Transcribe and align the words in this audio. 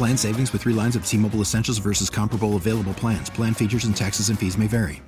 Plan 0.00 0.16
savings 0.16 0.50
with 0.54 0.62
three 0.62 0.72
lines 0.72 0.96
of 0.96 1.04
T 1.04 1.18
Mobile 1.18 1.42
Essentials 1.42 1.76
versus 1.76 2.08
comparable 2.08 2.56
available 2.56 2.94
plans. 2.94 3.28
Plan 3.28 3.52
features 3.52 3.84
and 3.84 3.94
taxes 3.94 4.30
and 4.30 4.38
fees 4.38 4.56
may 4.56 4.66
vary. 4.66 5.02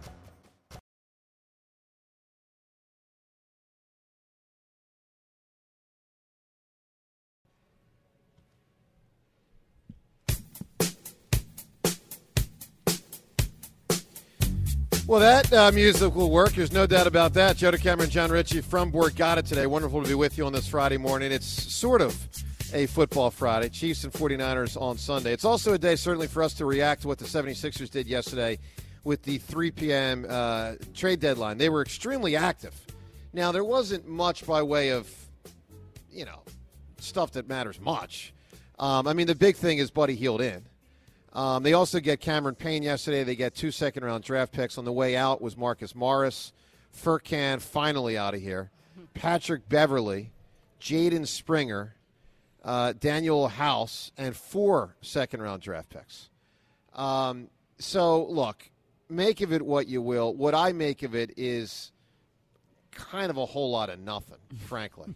Well, 15.07 15.21
that 15.21 15.53
uh, 15.53 16.11
will 16.11 16.31
work. 16.31 16.53
There's 16.53 16.73
no 16.73 16.87
doubt 16.87 17.07
about 17.07 17.33
that. 17.35 17.57
Joe 17.57 17.73
Cameron, 17.73 18.11
Jon 18.11 18.31
Ritchie 18.31 18.61
from 18.61 18.93
Borgata 18.93 19.43
today. 19.43 19.67
Wonderful 19.67 20.03
to 20.03 20.09
be 20.09 20.15
with 20.15 20.37
you 20.37 20.45
on 20.45 20.53
this 20.53 20.69
Friday 20.69 20.99
morning. 20.99 21.33
It's 21.33 21.47
sort 21.47 22.03
of 22.03 22.15
a 22.73 22.87
football 22.87 23.31
Friday. 23.31 23.69
Chiefs 23.69 24.05
and 24.05 24.13
49ers 24.13 24.81
on 24.81 24.97
Sunday. 24.99 25.33
It's 25.33 25.45
also 25.45 25.75
a 25.75 25.79
day, 25.79 25.97
certainly, 25.97 26.27
for 26.27 26.43
us 26.43 26.55
to 26.55 26.67
react 26.67 27.03
to 27.03 27.09
what 27.09 27.19
the 27.19 27.25
76ers 27.25 27.91
did 27.91 28.07
yesterday 28.07 28.59
with 29.05 29.23
the 29.23 29.39
3 29.39 29.71
p.m. 29.73 30.27
Uh, 30.29 30.75
trade 30.95 31.21
deadline. 31.21 31.59
They 31.59 31.69
were 31.69 31.83
extremely 31.83 32.37
active. 32.37 32.75
Now, 33.33 33.53
there 33.53 33.65
wasn't 33.65 34.07
much 34.07 34.47
by 34.47 34.63
way 34.63 34.91
of, 34.91 35.11
you 36.11 36.25
know, 36.25 36.43
stuff 36.99 37.33
that 37.33 37.49
matters 37.49 37.81
much. 37.81 38.33
Um, 38.79 39.07
I 39.07 39.13
mean, 39.13 39.27
the 39.27 39.35
big 39.35 39.57
thing 39.57 39.79
is 39.79 39.91
Buddy 39.91 40.15
Hield 40.15 40.41
in. 40.41 40.65
Um, 41.33 41.63
they 41.63 41.73
also 41.73 41.99
get 41.99 42.21
Cameron 42.21 42.55
Payne 42.55 42.83
yesterday. 42.83 43.25
They 43.25 43.37
get 43.37 43.55
two 43.55 43.71
second 43.71 44.05
round 44.05 44.23
draft 44.25 44.53
picks. 44.53 44.77
On 44.77 44.85
the 44.85 44.93
way 44.93 45.17
out 45.17 45.41
was 45.41 45.57
Marcus 45.57 45.95
Morris. 45.95 46.53
Furkan 46.95 47.61
finally 47.61 48.19
out 48.19 48.35
of 48.35 48.41
here. 48.41 48.71
Patrick 49.15 49.67
Beverley, 49.69 50.31
Jaden 50.79 51.27
Springer, 51.27 51.95
uh, 52.65 52.93
Danuel 52.99 53.51
House, 53.51 54.13
and 54.17 54.37
four 54.37 54.97
second 55.01 55.43
round 55.43 55.63
draft 55.63 55.91
picks. 55.91 56.31
Um, 56.95 57.49
so, 57.79 58.25
look, 58.27 58.71
make 59.09 59.41
of 59.41 59.53
it 59.53 59.63
what 59.63 59.87
you 59.89 60.03
will. 60.03 60.35
What 60.35 60.55
I 60.55 60.73
make 60.73 61.03
of 61.03 61.15
it 61.15 61.33
is 61.37 61.93
kind 62.91 63.31
of 63.31 63.37
a 63.37 63.47
whole 63.47 63.71
lot 63.71 63.91
of 63.91 63.99
nothing, 63.99 64.39
frankly. 64.67 65.15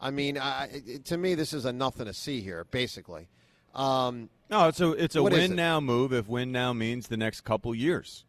I 0.00 0.10
mean, 0.10 0.38
I, 0.38 0.68
to 1.04 1.18
me, 1.18 1.34
this 1.34 1.52
is 1.52 1.64
a 1.64 1.72
nothing 1.72 2.06
to 2.06 2.14
see 2.14 2.40
here, 2.40 2.64
basically. 2.70 3.28
Um, 3.74 4.30
no, 4.50 4.68
it's 4.68 4.80
a 4.80 4.92
it's 4.92 5.16
a 5.16 5.22
win 5.22 5.52
it? 5.52 5.54
now 5.54 5.80
move. 5.80 6.12
If 6.12 6.28
win 6.28 6.52
now 6.52 6.72
means 6.72 7.08
the 7.08 7.16
next 7.16 7.42
couple 7.42 7.74
years. 7.74 8.24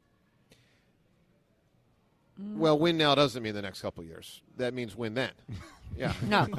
well, 2.37 2.77
win 2.77 2.97
now 2.97 3.15
doesn't 3.15 3.41
mean 3.41 3.53
the 3.53 3.61
next 3.61 3.81
couple 3.81 4.03
years. 4.03 4.41
That 4.57 4.73
means 4.73 4.95
win 4.95 5.13
then. 5.13 5.31
Yeah. 5.97 6.13
No. 6.27 6.47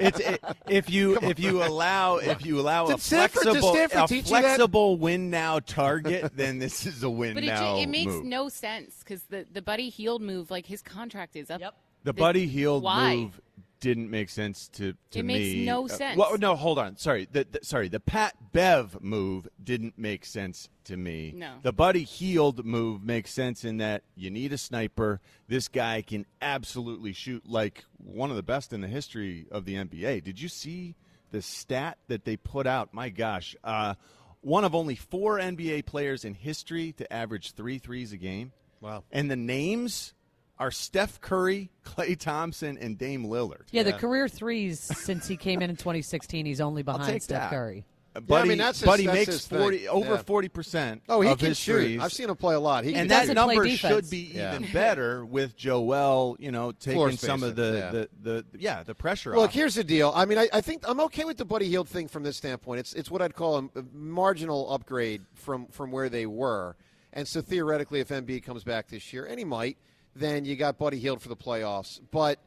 It's 0.00 0.20
it, 0.20 0.42
if 0.68 0.90
you 0.90 1.18
if 1.22 1.40
you 1.40 1.62
allow 1.64 2.16
if 2.18 2.44
you 2.46 2.60
allow 2.60 2.86
a 2.86 2.98
Stanford- 2.98 3.42
did 3.42 3.50
flexible 3.60 3.74
Stanford 3.74 3.98
a 3.98 4.06
teach 4.06 4.26
you 4.26 4.32
that? 4.36 4.42
flexible 4.42 4.96
win 4.96 5.30
now 5.30 5.58
target, 5.60 6.32
then 6.36 6.58
this 6.58 6.86
is 6.86 7.02
a 7.02 7.10
win 7.10 7.34
But 7.34 7.42
it, 7.44 7.46
now 7.48 7.76
ju- 7.76 7.82
it 7.82 7.88
makes 7.88 8.12
move. 8.12 8.24
no 8.24 8.48
sense 8.48 8.96
because 9.00 9.22
the, 9.24 9.44
the 9.52 9.60
Buddy 9.62 9.88
Hield 9.88 10.22
move, 10.22 10.50
like 10.50 10.66
his 10.66 10.82
contract 10.82 11.34
is 11.36 11.50
up. 11.50 11.60
Yep. 11.60 11.74
The 12.04 12.12
This- 12.12 12.20
Buddy 12.20 12.46
Hield 12.46 12.82
why? 12.84 13.16
move 13.16 13.40
didn't 13.80 14.10
make 14.10 14.28
sense 14.28 14.68
to, 14.68 14.94
to 15.10 15.18
It 15.20 15.24
me. 15.24 15.34
makes 15.38 15.66
no 15.66 15.84
Uh, 15.84 15.88
sense. 15.88 16.16
well, 16.18 16.36
no, 16.38 16.56
hold 16.56 16.78
on. 16.78 16.96
Sorry. 16.96 17.28
The, 17.30 17.46
the- 17.50 17.60
sorry. 17.64 17.88
The 17.88 18.00
Pat 18.00 18.34
Bev 18.52 19.00
move 19.02 19.46
didn't 19.62 19.96
make 19.98 20.24
sense 20.24 20.68
to 20.84 20.96
me. 20.96 21.32
No. 21.36 21.54
The 21.62 21.72
Buddy 21.72 22.02
Hield 22.04 22.64
move 22.64 23.02
makes 23.02 23.32
sense 23.32 23.64
in 23.64 23.76
that 23.78 24.02
you 24.16 24.30
need 24.30 24.52
a 24.52 24.58
sniper. 24.58 25.20
This 25.46 25.68
guy 25.68 26.02
can 26.02 26.26
absolutely 26.42 27.12
shoot 27.12 27.48
like 27.48 27.84
one 27.98 28.30
of 28.30 28.36
the 28.36 28.42
best 28.42 28.72
in 28.72 28.80
the 28.80 28.88
history 28.88 29.46
of 29.50 29.64
the 29.64 29.74
NBA. 29.74 30.24
Did 30.24 30.40
you 30.40 30.48
see 30.48 30.96
the 31.30 31.42
stat 31.42 31.98
that 32.08 32.24
they 32.24 32.36
put 32.36 32.66
out? 32.66 32.92
My 32.92 33.10
gosh. 33.10 33.54
Uh, 33.62 33.94
one 34.40 34.64
of 34.64 34.74
only 34.74 34.94
four 34.96 35.38
NBA 35.38 35.84
players 35.86 36.24
in 36.24 36.34
history 36.34 36.92
to 36.92 37.12
average 37.12 37.52
three 37.52 37.78
threes 37.78 38.12
a 38.12 38.16
game. 38.16 38.52
Wow. 38.80 39.02
And 39.12 39.30
the 39.30 39.36
names 39.36 40.14
are 40.58 40.70
Steph 40.70 41.20
Curry, 41.20 41.70
Klay 41.84 42.18
Thompson, 42.18 42.76
and 42.78 42.98
Dame 42.98 43.24
Lillard. 43.24 43.62
Yeah, 43.70 43.82
the 43.84 43.92
career 43.92 44.28
threes 44.28 44.80
since 44.80 45.26
he 45.28 45.36
came 45.36 45.62
in 45.62 45.70
in 45.70 45.76
2016, 45.76 46.46
he's 46.46 46.60
only 46.60 46.80
I'll 46.86 46.98
behind 46.98 47.12
take 47.12 47.22
Steph 47.22 47.42
that. 47.42 47.50
Curry. 47.50 47.84
Uh, 48.16 48.20
Yeah, 48.20 48.20
I 48.20 48.20
Buddy, 48.26 48.48
mean, 48.48 48.58
that's 48.58 48.80
his- 48.80 48.86
Buddy 48.86 49.04
that's 49.06 49.14
makes 49.16 49.26
his 49.32 49.46
thing. 49.46 49.58
forty 49.60 49.86
over 49.88 50.14
Yeah. 50.14 50.22
forty 50.22 50.48
percent. 50.48 51.02
Oh, 51.08 51.20
he 51.20 51.28
of 51.28 51.38
can 51.38 51.52
shoot. 51.54 51.74
threes. 51.74 52.00
I've 52.00 52.12
seen 52.12 52.28
him 52.30 52.36
play 52.36 52.54
a 52.56 52.60
lot. 52.60 52.82
He 52.84 52.94
and 52.94 53.08
that 53.10 53.26
play 53.26 53.34
number 53.34 53.62
defense. 53.64 53.94
should 53.94 54.10
be 54.10 54.32
Yeah. 54.34 54.56
even 54.56 54.72
better 54.72 55.24
with 55.24 55.54
Joel. 55.56 56.36
You 56.40 56.50
know, 56.50 56.72
taking 56.72 57.16
some 57.18 57.42
of 57.44 57.52
spacing, 57.52 57.54
the, 57.72 57.78
yeah. 57.78 57.90
the, 57.90 58.08
the 58.50 58.58
yeah 58.58 58.82
the 58.82 58.94
pressure 58.94 59.36
Look, 59.36 59.50
off. 59.50 59.54
here's 59.54 59.74
the 59.76 59.84
deal. 59.84 60.10
I 60.16 60.24
mean, 60.24 60.38
I, 60.38 60.48
I 60.52 60.60
think 60.62 60.88
I'm 60.88 60.98
okay 61.02 61.24
with 61.26 61.36
the 61.36 61.44
Buddy 61.44 61.68
Hield 61.68 61.86
thing 61.88 62.08
from 62.08 62.22
this 62.24 62.36
standpoint. 62.38 62.80
It's 62.80 62.94
it's 62.94 63.10
what 63.10 63.22
I'd 63.22 63.34
call 63.36 63.58
a, 63.58 63.78
a 63.78 63.84
marginal 63.92 64.72
upgrade 64.72 65.22
from 65.34 65.66
from 65.66 65.92
where 65.92 66.08
they 66.08 66.26
were. 66.26 66.76
And 67.12 67.28
so 67.28 67.40
theoretically, 67.40 68.00
if 68.00 68.08
Embiid 68.08 68.42
comes 68.42 68.64
back 68.64 68.88
this 68.88 69.12
year, 69.12 69.26
and 69.26 69.38
he 69.38 69.44
might, 69.44 69.76
then 70.18 70.44
you 70.44 70.56
got 70.56 70.78
Buddy 70.78 70.98
Hield 70.98 71.22
for 71.22 71.28
the 71.28 71.36
playoffs. 71.36 72.00
But 72.10 72.38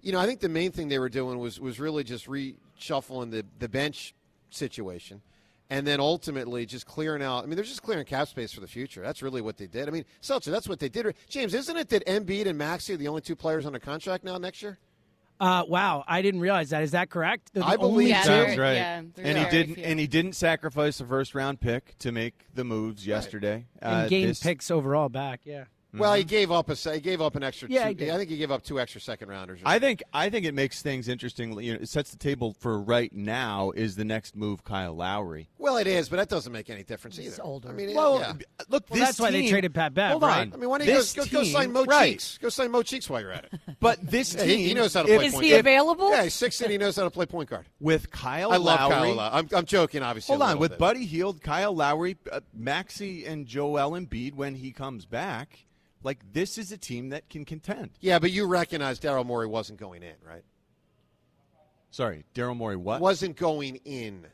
you 0.00 0.12
know, 0.12 0.20
I 0.20 0.26
think 0.26 0.40
the 0.40 0.48
main 0.48 0.72
thing 0.72 0.88
they 0.88 0.98
were 0.98 1.08
doing 1.08 1.38
was 1.38 1.58
was 1.60 1.80
really 1.80 2.04
just 2.04 2.26
reshuffling 2.26 3.30
the 3.30 3.44
the 3.58 3.68
bench 3.68 4.14
situation. 4.50 5.22
And 5.68 5.84
then 5.84 5.98
ultimately 5.98 6.64
just 6.64 6.86
clearing 6.86 7.22
out. 7.24 7.42
I 7.42 7.46
mean, 7.46 7.56
they're 7.56 7.64
just 7.64 7.82
clearing 7.82 8.04
cap 8.04 8.28
space 8.28 8.52
for 8.52 8.60
the 8.60 8.68
future. 8.68 9.00
That's 9.02 9.20
really 9.20 9.40
what 9.40 9.56
they 9.56 9.66
did. 9.66 9.88
I 9.88 9.90
mean, 9.90 10.04
Seltzer, 10.20 10.52
that's 10.52 10.68
what 10.68 10.78
they 10.78 10.88
did. 10.88 11.12
James, 11.28 11.54
isn't 11.54 11.76
it 11.76 11.88
that 11.88 12.06
Embiid 12.06 12.46
and 12.46 12.56
Maxey 12.56 12.94
are 12.94 12.96
the 12.96 13.08
only 13.08 13.20
two 13.20 13.34
players 13.34 13.66
on 13.66 13.74
a 13.74 13.80
contract 13.80 14.22
now 14.22 14.38
next 14.38 14.62
year? 14.62 14.78
Uh, 15.40 15.64
wow, 15.66 16.04
I 16.06 16.22
didn't 16.22 16.38
realize 16.40 16.70
that. 16.70 16.84
Is 16.84 16.92
that 16.92 17.10
correct? 17.10 17.52
The 17.52 17.64
I 17.66 17.76
believe 17.76 17.90
only 17.92 18.08
Yeah, 18.10 18.22
so. 18.22 18.28
they're- 18.30 18.46
Sounds 18.46 18.58
right. 18.58 18.72
yeah, 18.74 18.98
and 18.98 19.38
he 19.38 19.44
didn't 19.50 19.74
few. 19.74 19.84
and 19.84 19.98
he 19.98 20.06
didn't 20.06 20.34
sacrifice 20.34 21.00
a 21.00 21.04
first 21.04 21.34
round 21.34 21.60
pick 21.60 21.98
to 21.98 22.12
make 22.12 22.34
the 22.54 22.62
moves 22.62 23.04
yesterday. 23.04 23.66
and 23.82 23.92
Uh, 24.06 24.08
gained 24.08 24.30
this- 24.30 24.40
picks 24.40 24.70
overall 24.70 25.08
back. 25.08 25.40
Yeah. 25.44 25.64
Well, 25.98 26.14
he 26.14 26.24
gave 26.24 26.50
up 26.52 26.68
a 26.70 26.74
he 26.74 27.00
gave 27.00 27.20
up 27.20 27.36
an 27.36 27.42
extra. 27.42 27.68
Yeah, 27.68 27.92
two. 27.92 28.10
I 28.12 28.16
think 28.16 28.30
he 28.30 28.36
gave 28.36 28.50
up 28.50 28.62
two 28.62 28.78
extra 28.80 29.00
second 29.00 29.28
rounders. 29.28 29.60
I 29.64 29.78
think 29.78 30.02
I 30.12 30.30
think 30.30 30.46
it 30.46 30.54
makes 30.54 30.82
things 30.82 31.08
interesting. 31.08 31.58
You 31.60 31.74
know, 31.74 31.80
it 31.80 31.88
sets 31.88 32.10
the 32.10 32.18
table 32.18 32.54
for 32.58 32.80
right 32.80 33.12
now. 33.12 33.70
Is 33.72 33.96
the 33.96 34.04
next 34.04 34.36
move 34.36 34.64
Kyle 34.64 34.94
Lowry? 34.94 35.48
Well, 35.58 35.76
it 35.76 35.86
is, 35.86 36.08
but 36.08 36.16
that 36.16 36.28
doesn't 36.28 36.52
make 36.52 36.70
any 36.70 36.82
difference 36.84 37.18
either. 37.18 37.28
He's 37.30 37.40
older. 37.40 37.68
I 37.68 37.72
mean, 37.72 37.94
Well, 37.94 38.18
yeah. 38.20 38.32
look, 38.68 38.84
Well, 38.90 38.98
this 38.98 39.00
that's 39.00 39.20
why 39.20 39.30
they 39.30 39.48
traded 39.48 39.74
Pat 39.74 39.94
Bev, 39.94 40.10
Hold 40.12 40.22
right? 40.22 40.40
on. 40.42 40.52
I 40.52 40.56
mean, 40.56 40.68
why 40.70 40.78
don't 40.78 40.86
you 40.88 40.94
go, 40.94 41.24
go, 41.24 41.30
go 41.30 41.44
sign 41.44 41.72
Mo 41.72 41.84
right. 41.84 42.12
Cheeks? 42.12 42.38
Go 42.38 42.48
sign 42.48 42.70
Mo 42.70 42.82
Cheeks 42.82 43.10
while 43.10 43.20
you're 43.20 43.32
at 43.32 43.44
it. 43.46 43.52
But 43.80 43.98
this 44.10 44.34
Yeah, 44.34 44.44
team, 44.44 44.58
he, 44.58 44.68
he 44.68 44.74
knows 44.74 44.94
how 44.94 45.02
to 45.02 45.08
if- 45.12 45.16
play 45.18 45.26
Is 45.26 45.32
point 45.32 45.44
he 45.44 45.50
guard. 45.50 45.60
available? 45.60 46.10
Yeah, 46.10 46.22
he's 46.24 46.34
six 46.34 46.60
and 46.60 46.70
he 46.70 46.78
knows 46.78 46.96
how 46.96 47.04
to 47.04 47.10
play 47.10 47.26
point 47.26 47.50
guard. 47.50 47.66
with 47.80 48.10
Kyle 48.10 48.52
I 48.52 48.56
love 48.56 48.80
Lowry. 48.80 48.94
Kyle 48.94 49.14
Lowry. 49.14 49.30
I'm, 49.38 49.48
I'm 49.52 49.64
joking, 49.66 50.02
obviously. 50.02 50.32
Hold 50.36 50.48
on, 50.50 50.58
with 50.58 50.72
bit. 50.72 50.78
Buddy 50.78 51.04
Hield, 51.04 51.42
Kyle 51.42 51.74
Lowry, 51.74 52.16
uh, 52.32 52.40
Maxey, 52.54 53.24
and 53.26 53.46
Joel 53.46 53.92
Embiid 53.92 54.34
when 54.34 54.54
he 54.54 54.72
comes 54.72 55.04
back, 55.04 55.66
like 56.02 56.18
this 56.32 56.58
is 56.58 56.72
a 56.72 56.76
team 56.78 57.08
that 57.10 57.28
can 57.28 57.44
contend. 57.44 57.90
Yeah, 58.00 58.18
but 58.18 58.30
you 58.30 58.46
recognize 58.46 59.00
Daryl 59.00 59.26
Morey 59.26 59.46
wasn't 59.46 59.78
going 59.78 60.02
in, 60.02 60.14
right? 60.26 60.42
Sorry, 61.90 62.24
Daryl 62.34 62.56
Morey. 62.56 62.76
What? 62.76 63.00
Wasn't 63.00 63.36
going 63.36 63.76
in. 63.84 64.26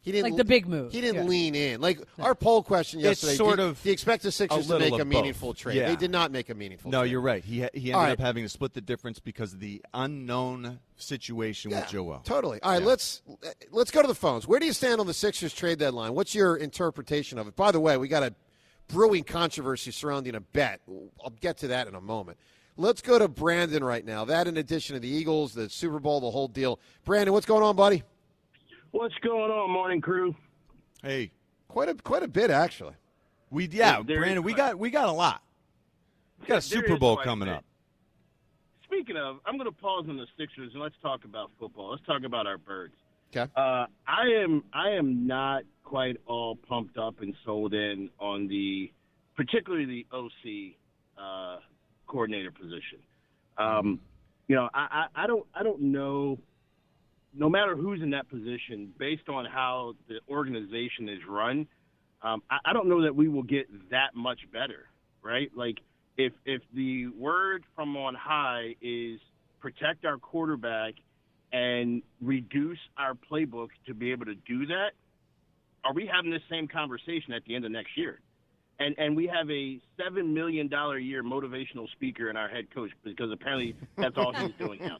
He 0.00 0.12
didn't 0.12 0.30
Like 0.30 0.36
the 0.38 0.44
big 0.44 0.66
move. 0.66 0.90
He 0.92 1.02
didn't 1.02 1.24
Yeah. 1.24 1.28
lean 1.28 1.54
in. 1.54 1.80
Like 1.82 2.00
our 2.18 2.34
poll 2.34 2.62
question 2.62 3.00
It's 3.00 3.04
yesterday. 3.22 3.34
sort 3.34 3.56
do, 3.58 3.64
of 3.64 3.82
do 3.82 3.88
you 3.90 3.92
expect 3.92 4.22
the 4.22 4.32
Sixers 4.32 4.66
to 4.68 4.78
make 4.78 4.92
a 4.92 4.94
of 4.94 4.98
both. 5.00 5.06
meaningful 5.08 5.52
trade? 5.52 5.76
Yeah. 5.76 5.88
They 5.88 5.96
did 5.96 6.10
not 6.10 6.30
make 6.30 6.48
a 6.48 6.54
meaningful. 6.54 6.90
No, 6.90 7.00
trade. 7.00 7.10
you're 7.10 7.20
right. 7.20 7.44
He 7.44 7.56
he 7.74 7.92
ended 7.92 7.94
All 7.94 8.02
right. 8.02 8.12
up 8.12 8.18
having 8.20 8.42
to 8.44 8.48
split 8.48 8.72
the 8.72 8.80
difference 8.80 9.18
because 9.18 9.52
of 9.52 9.60
the 9.60 9.84
unknown 9.92 10.78
situation 10.96 11.72
with 11.72 11.86
Joel. 11.88 12.20
Totally. 12.24 12.58
All 12.62 12.70
right, 12.72 12.80
Yeah. 12.80 12.86
let's 12.86 13.22
let's 13.70 13.90
go 13.90 14.00
to 14.00 14.08
the 14.08 14.14
phones. 14.14 14.46
Where 14.48 14.58
do 14.60 14.64
you 14.64 14.72
stand 14.72 14.98
on 15.00 15.06
the 15.06 15.12
Sixers 15.14 15.52
trade 15.52 15.78
deadline? 15.78 16.14
What's 16.14 16.34
your 16.34 16.56
interpretation 16.56 17.38
of 17.38 17.46
it? 17.48 17.56
By 17.56 17.70
the 17.72 17.80
way, 17.80 17.98
we 17.98 18.08
got 18.08 18.22
a 18.22 18.32
brewing 18.88 19.24
controversy 19.24 19.90
surrounding 19.90 20.34
a 20.34 20.40
bet. 20.40 20.80
I'll 21.22 21.30
get 21.40 21.58
to 21.58 21.68
that 21.68 21.86
in 21.86 21.94
a 21.94 22.00
moment. 22.00 22.38
Let's 22.76 23.00
go 23.02 23.18
to 23.18 23.28
Brandon 23.28 23.82
right 23.84 24.04
now. 24.04 24.24
That, 24.24 24.46
in 24.46 24.56
addition 24.56 24.94
to 24.94 25.00
the 25.00 25.08
Eagles, 25.08 25.52
the 25.52 25.68
Super 25.68 25.98
Bowl, 25.98 26.20
the 26.20 26.30
whole 26.30 26.48
deal. 26.48 26.78
Brandon, 27.04 27.32
what's 27.32 27.46
going 27.46 27.62
on, 27.62 27.76
buddy? 27.76 28.02
What's 28.92 29.14
going 29.16 29.50
on, 29.50 29.70
morning 29.70 30.00
crew? 30.00 30.34
Hey, 31.02 31.30
Quite 31.68 31.90
a 31.90 31.94
quite 31.94 32.22
a 32.22 32.28
bit, 32.28 32.50
actually. 32.50 32.94
we 33.50 33.68
yeah, 33.68 34.00
There- 34.04 34.20
Brandon, 34.20 34.42
we 34.42 34.54
got 34.54 34.78
we 34.78 34.88
got 34.90 35.08
a 35.08 35.12
lot. 35.12 35.42
We 36.40 36.46
got 36.46 36.58
a 36.58 36.62
Super 36.62 36.96
Bowl 36.96 37.16
coming 37.18 37.48
up. 37.48 37.62
Speaking 38.84 39.16
of, 39.18 39.40
I'm 39.44 39.58
going 39.58 39.70
to 39.70 39.76
pause 39.76 40.06
on 40.08 40.16
the 40.16 40.26
Sixers 40.38 40.72
and 40.72 40.82
let's 40.82 40.94
talk 41.02 41.24
about 41.24 41.50
football. 41.60 41.90
Let's 41.90 42.04
talk 42.06 42.22
about 42.24 42.46
our 42.46 42.56
birds. 42.56 42.94
Okay. 43.30 43.50
Uh, 43.56 43.86
I 44.06 44.22
am 44.42 44.64
I 44.72 44.90
am 44.90 45.26
not 45.26 45.64
quite 45.84 46.16
all 46.26 46.56
pumped 46.56 46.96
up 46.98 47.20
and 47.20 47.34
sold 47.44 47.74
in 47.74 48.10
on 48.18 48.46
the, 48.48 48.92
particularly 49.36 49.84
the 49.86 50.06
OC 50.16 50.76
uh, 51.18 51.60
coordinator 52.06 52.50
position. 52.50 52.98
Um, 53.56 54.00
you 54.48 54.56
know, 54.56 54.68
I, 54.72 55.06
I, 55.14 55.24
I 55.24 55.26
don't 55.26 55.46
I 55.54 55.62
don't 55.62 55.80
know. 55.80 56.38
No 57.34 57.50
matter 57.50 57.76
who's 57.76 58.00
in 58.02 58.10
that 58.10 58.28
position, 58.30 58.92
based 58.98 59.28
on 59.28 59.44
how 59.44 59.94
the 60.08 60.20
organization 60.30 61.08
is 61.08 61.18
run, 61.28 61.66
um, 62.22 62.42
I, 62.50 62.56
I 62.64 62.72
don't 62.72 62.88
know 62.88 63.02
that 63.02 63.14
we 63.14 63.28
will 63.28 63.42
get 63.42 63.66
that 63.90 64.14
much 64.14 64.40
better. 64.52 64.88
Right? 65.22 65.50
Like 65.54 65.78
if 66.16 66.32
if 66.46 66.62
the 66.74 67.08
word 67.08 67.64
from 67.76 67.96
on 67.96 68.14
high 68.14 68.74
is 68.80 69.20
protect 69.60 70.04
our 70.04 70.16
quarterback 70.16 70.94
and 71.52 72.02
reduce 72.20 72.78
our 72.96 73.14
playbook 73.14 73.68
to 73.86 73.94
be 73.94 74.12
able 74.12 74.26
to 74.26 74.34
do 74.34 74.66
that, 74.66 74.90
are 75.84 75.92
we 75.94 76.06
having 76.06 76.30
the 76.30 76.40
same 76.50 76.68
conversation 76.68 77.32
at 77.32 77.44
the 77.46 77.54
end 77.54 77.64
of 77.64 77.70
next 77.70 77.96
year? 77.96 78.20
And 78.80 78.94
and 78.96 79.16
we 79.16 79.26
have 79.26 79.50
a 79.50 79.80
seven 79.96 80.34
million 80.34 80.68
dollar 80.68 80.98
a 80.98 81.02
year 81.02 81.24
motivational 81.24 81.90
speaker 81.90 82.30
in 82.30 82.36
our 82.36 82.48
head 82.48 82.72
coach 82.72 82.90
because 83.02 83.32
apparently 83.32 83.74
that's 83.96 84.16
all 84.16 84.32
he's 84.32 84.52
doing 84.58 84.80
now. 84.80 84.98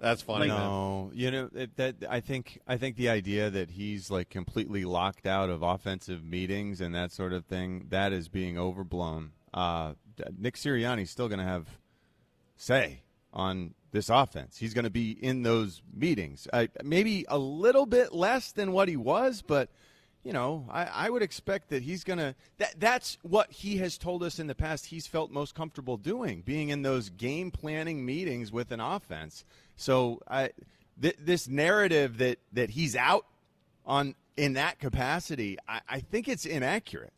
That's 0.00 0.22
funny. 0.22 0.48
man. 0.48 0.58
No, 0.58 1.10
you 1.14 1.30
know 1.30 1.48
it, 1.54 1.76
that 1.76 1.96
I 2.08 2.20
think 2.20 2.60
I 2.66 2.76
think 2.76 2.96
the 2.96 3.08
idea 3.08 3.50
that 3.50 3.70
he's 3.70 4.10
like 4.10 4.28
completely 4.28 4.84
locked 4.84 5.26
out 5.26 5.48
of 5.48 5.62
offensive 5.62 6.22
meetings 6.22 6.80
and 6.80 6.94
that 6.94 7.12
sort 7.12 7.32
of 7.32 7.46
thing 7.46 7.86
that 7.88 8.12
is 8.12 8.28
being 8.28 8.58
overblown. 8.58 9.32
Uh, 9.54 9.94
Nick 10.38 10.56
Sirianni's 10.56 11.10
still 11.10 11.28
going 11.28 11.38
to 11.38 11.44
have 11.44 11.78
say 12.56 13.00
on 13.32 13.74
this 13.96 14.10
offense. 14.10 14.58
He's 14.58 14.74
going 14.74 14.84
to 14.84 14.90
be 14.90 15.10
in 15.12 15.42
those 15.42 15.80
meetings. 15.94 16.46
Uh, 16.52 16.66
maybe 16.84 17.24
a 17.28 17.38
little 17.38 17.86
bit 17.86 18.12
less 18.12 18.52
than 18.52 18.72
what 18.72 18.88
he 18.88 18.96
was, 18.96 19.42
but 19.42 19.70
you 20.22 20.32
know, 20.32 20.66
I, 20.70 20.84
I 20.84 21.10
would 21.10 21.22
expect 21.22 21.68
that 21.70 21.82
he's 21.82 22.02
going 22.04 22.18
to. 22.18 22.34
That, 22.58 22.74
that's 22.78 23.16
what 23.22 23.50
he 23.50 23.78
has 23.78 23.96
told 23.96 24.22
us 24.22 24.38
in 24.38 24.48
the 24.48 24.54
past. 24.56 24.86
He's 24.86 25.06
felt 25.06 25.30
most 25.30 25.54
comfortable 25.54 25.96
doing, 25.96 26.42
being 26.42 26.68
in 26.70 26.82
those 26.82 27.08
game 27.10 27.50
planning 27.52 28.04
meetings 28.04 28.50
with 28.52 28.70
an 28.72 28.80
offense. 28.80 29.44
So 29.76 30.20
I, 30.28 30.50
th- 31.00 31.16
this 31.20 31.46
narrative 31.48 32.18
that 32.18 32.38
that 32.52 32.70
he's 32.70 32.96
out 32.96 33.24
on 33.86 34.14
in 34.36 34.54
that 34.54 34.78
capacity, 34.80 35.58
I, 35.68 35.80
I 35.88 36.00
think 36.00 36.26
it's 36.28 36.44
inaccurate. 36.44 37.12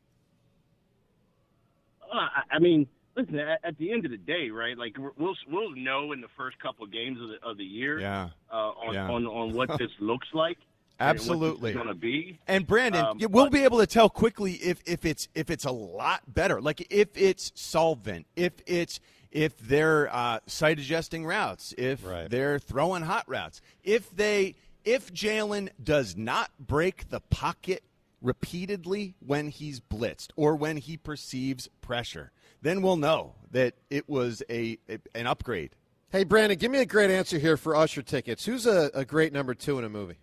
Uh, 2.02 2.19
I- 2.19 2.56
I 2.56 2.58
mean, 2.58 2.86
listen. 3.19 3.38
At, 3.38 3.61
at 3.65 3.79
the 3.79 3.93
end 3.93 4.05
of 4.05 4.11
the 4.11 4.17
day, 4.17 4.50
right? 4.50 4.76
Like 4.79 4.97
we're- 4.99 5.12
we'll 5.19 5.35
we'll 5.50 5.75
know 5.75 6.12
in 6.12 6.20
the 6.20 6.29
first 6.37 6.59
couple 6.61 6.85
of 6.85 6.93
games 6.93 7.20
of 7.20 7.29
the, 7.29 7.38
of 7.49 7.56
the 7.59 7.65
year 7.65 7.99
Yeah. 8.00 8.31
uh, 8.53 8.55
on, 8.56 8.94
Yeah. 8.94 9.11
on 9.11 9.26
on 9.26 9.53
what 9.53 9.76
this 9.79 9.91
looks 10.00 10.29
like. 10.32 10.59
Absolutely. 11.00 11.75
going 11.75 11.87
to 11.87 11.94
be. 11.94 12.41
And 12.49 12.67
Brandon, 12.67 13.05
Um, 13.05 13.19
we'll 13.31 13.44
but- 13.47 13.53
be 13.53 13.62
able 13.62 13.79
to 13.79 13.87
tell 13.87 14.09
quickly 14.11 14.55
if, 14.55 14.81
if 14.87 15.05
it's 15.05 15.29
if 15.35 15.49
it's 15.50 15.65
a 15.65 15.70
lot 15.70 16.23
better. 16.32 16.61
Like 16.61 16.87
if 16.91 17.09
it's 17.17 17.53
solvent, 17.55 18.26
if 18.37 18.53
it's 18.67 18.99
if 19.31 19.56
they're 19.59 20.09
uh, 20.15 20.41
site 20.47 20.79
adjusting 20.79 21.25
routes, 21.26 21.75
if 21.79 22.05
Right. 22.05 22.29
they're 22.31 22.59
throwing 22.59 23.03
hot 23.03 23.29
routes, 23.29 23.61
if 23.85 24.11
they 24.11 24.55
if 24.85 25.12
Jalen 25.12 25.69
does 25.82 26.17
not 26.17 26.50
break 26.59 27.11
the 27.11 27.20
pocket 27.20 27.85
repeatedly 28.23 29.15
when 29.25 29.49
he's 29.49 29.81
blitzed 29.81 30.31
or 30.35 30.56
when 30.56 30.76
he 30.79 30.97
perceives 30.97 31.69
pressure, 31.81 32.32
then 32.62 32.82
we'll 32.82 32.96
know 32.96 33.34
that 33.50 33.75
it 33.90 34.08
was 34.08 34.43
a, 34.50 34.78
a 34.88 34.99
an 35.14 35.26
upgrade. 35.26 35.70
Hey, 36.10 36.25
Brandon, 36.25 36.58
give 36.58 36.70
me 36.70 36.78
a 36.78 36.87
great 36.87 37.10
answer 37.10 37.38
here 37.38 37.56
for 37.56 37.76
Usher 37.76 38.02
tickets. 38.02 38.44
Who's 38.46 38.66
a, 38.66 38.90
a 38.94 39.05
great 39.05 39.32
number 39.32 39.55
two 39.55 39.78
in 39.78 39.84
a 39.84 39.88
movie? 39.90 40.19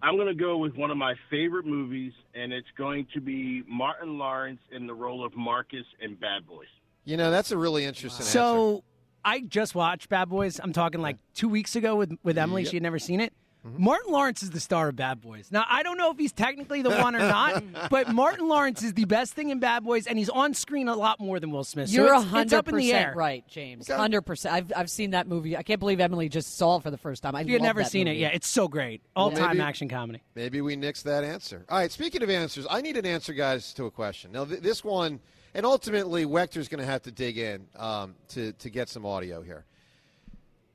I'm 0.00 0.16
going 0.16 0.28
to 0.28 0.34
go 0.34 0.58
with 0.58 0.74
one 0.74 0.90
of 0.90 0.96
my 0.96 1.14
favorite 1.30 1.64
movies, 1.64 2.12
and 2.34 2.52
it's 2.52 2.68
going 2.76 3.06
to 3.14 3.20
be 3.20 3.62
Martin 3.68 4.18
Lawrence 4.18 4.60
in 4.72 4.86
the 4.86 4.94
role 4.94 5.24
of 5.24 5.36
Marcus 5.36 5.86
in 6.00 6.16
Bad 6.16 6.46
Boys. 6.46 6.66
You 7.04 7.16
know, 7.16 7.30
that's 7.30 7.52
a 7.52 7.58
really 7.58 7.84
interesting 7.84 8.24
answer. 8.24 8.32
So 8.32 8.84
I 9.24 9.40
just 9.40 9.74
watched 9.74 10.08
Bad 10.08 10.28
Boys. 10.28 10.60
I'm 10.62 10.72
talking 10.72 11.00
like 11.00 11.18
two 11.34 11.48
weeks 11.48 11.76
ago 11.76 11.96
with 11.96 12.16
with 12.22 12.38
Emily. 12.38 12.62
Yep. 12.62 12.70
She 12.70 12.76
had 12.76 12.82
never 12.82 12.98
seen 12.98 13.20
it. 13.20 13.32
Mm-hmm. 13.66 13.84
Martin 13.84 14.12
Lawrence 14.12 14.42
is 14.42 14.50
the 14.50 14.58
star 14.58 14.88
of 14.88 14.96
Bad 14.96 15.20
Boys. 15.20 15.48
Now 15.52 15.64
I 15.68 15.84
don't 15.84 15.96
know 15.96 16.10
if 16.10 16.18
he's 16.18 16.32
technically 16.32 16.82
the 16.82 16.90
one 16.90 17.14
or 17.14 17.20
not, 17.20 17.62
but 17.90 18.08
Martin 18.12 18.48
Lawrence 18.48 18.82
is 18.82 18.94
the 18.94 19.04
best 19.04 19.34
thing 19.34 19.50
in 19.50 19.60
Bad 19.60 19.84
Boys, 19.84 20.08
and 20.08 20.18
he's 20.18 20.28
on 20.28 20.52
screen 20.52 20.88
a 20.88 20.96
lot 20.96 21.20
more 21.20 21.38
than 21.38 21.52
Will 21.52 21.62
Smith. 21.62 21.88
So 21.88 21.94
You're 21.94 22.06
it's- 22.06 22.24
hundred 22.24 22.42
it's 22.42 22.52
up 22.54 22.68
in 22.68 22.74
the 22.74 22.92
air. 22.92 23.02
percent 23.04 23.16
right, 23.16 23.46
James. 23.48 23.86
Hundred 23.88 24.22
percent. 24.22 24.52
I've 24.54 24.72
I've 24.74 24.90
seen 24.90 25.12
that 25.12 25.28
movie. 25.28 25.56
I 25.56 25.62
can't 25.62 25.78
believe 25.78 26.00
Emily 26.00 26.28
just 26.28 26.56
saw 26.56 26.78
it 26.78 26.82
for 26.82 26.90
the 26.90 26.98
first 26.98 27.22
time. 27.22 27.36
I 27.36 27.42
You've 27.42 27.62
never 27.62 27.82
that 27.84 27.90
seen 27.92 28.06
movie. 28.08 28.18
it, 28.18 28.20
yeah, 28.22 28.28
it's 28.34 28.48
so 28.48 28.66
great. 28.66 29.00
All 29.14 29.30
time 29.30 29.58
maybe- 29.58 29.60
action 29.68 29.88
comedy. 29.88 30.22
Maybe 30.34 30.60
we 30.60 30.76
nixed 30.76 31.04
that 31.04 31.22
answer. 31.22 31.64
All 31.68 31.78
right, 31.78 31.92
speaking 31.92 32.22
of 32.24 32.30
answers, 32.30 32.66
I 32.68 32.80
need 32.80 32.96
an 32.96 33.06
answer, 33.06 33.32
guys, 33.32 33.72
to 33.74 33.84
a 33.86 33.90
question. 33.92 34.32
Now, 34.32 34.44
th- 34.44 34.60
this 34.60 34.82
one, 34.82 35.20
and 35.54 35.64
ultimately, 35.64 36.24
Wechter's 36.26 36.66
going 36.66 36.80
to 36.80 36.86
have 36.86 37.02
to 37.02 37.12
dig 37.12 37.38
in 37.38 37.66
um, 37.76 38.16
to, 38.30 38.52
to 38.54 38.70
get 38.70 38.88
some 38.88 39.06
audio 39.06 39.40
here. 39.40 39.64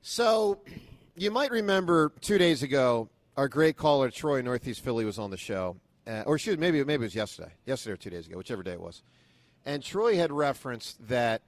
So, 0.01 0.59
you 1.17 1.31
might 1.31 1.51
remember 1.51 2.11
two 2.21 2.37
days 2.37 2.63
ago, 2.63 3.09
our 3.35 3.47
great 3.47 3.75
caller, 3.75 4.09
Troy, 4.09 4.41
Northeast 4.41 4.83
Philly, 4.83 5.03
was 5.03 5.19
on 5.19 5.31
the 5.31 5.37
show. 5.37 5.77
Uh, 6.05 6.23
or 6.25 6.37
shoot, 6.37 6.57
maybe, 6.59 6.83
maybe 6.83 7.03
it 7.03 7.07
was 7.07 7.15
yesterday. 7.15 7.51
Yesterday 7.65 7.93
or 7.93 7.97
two 7.97 8.09
days 8.09 8.27
ago, 8.27 8.37
whichever 8.37 8.63
day 8.63 8.73
it 8.73 8.81
was. 8.81 9.03
And 9.65 9.83
Troy 9.83 10.15
had 10.15 10.31
referenced 10.31 11.05
that 11.07 11.41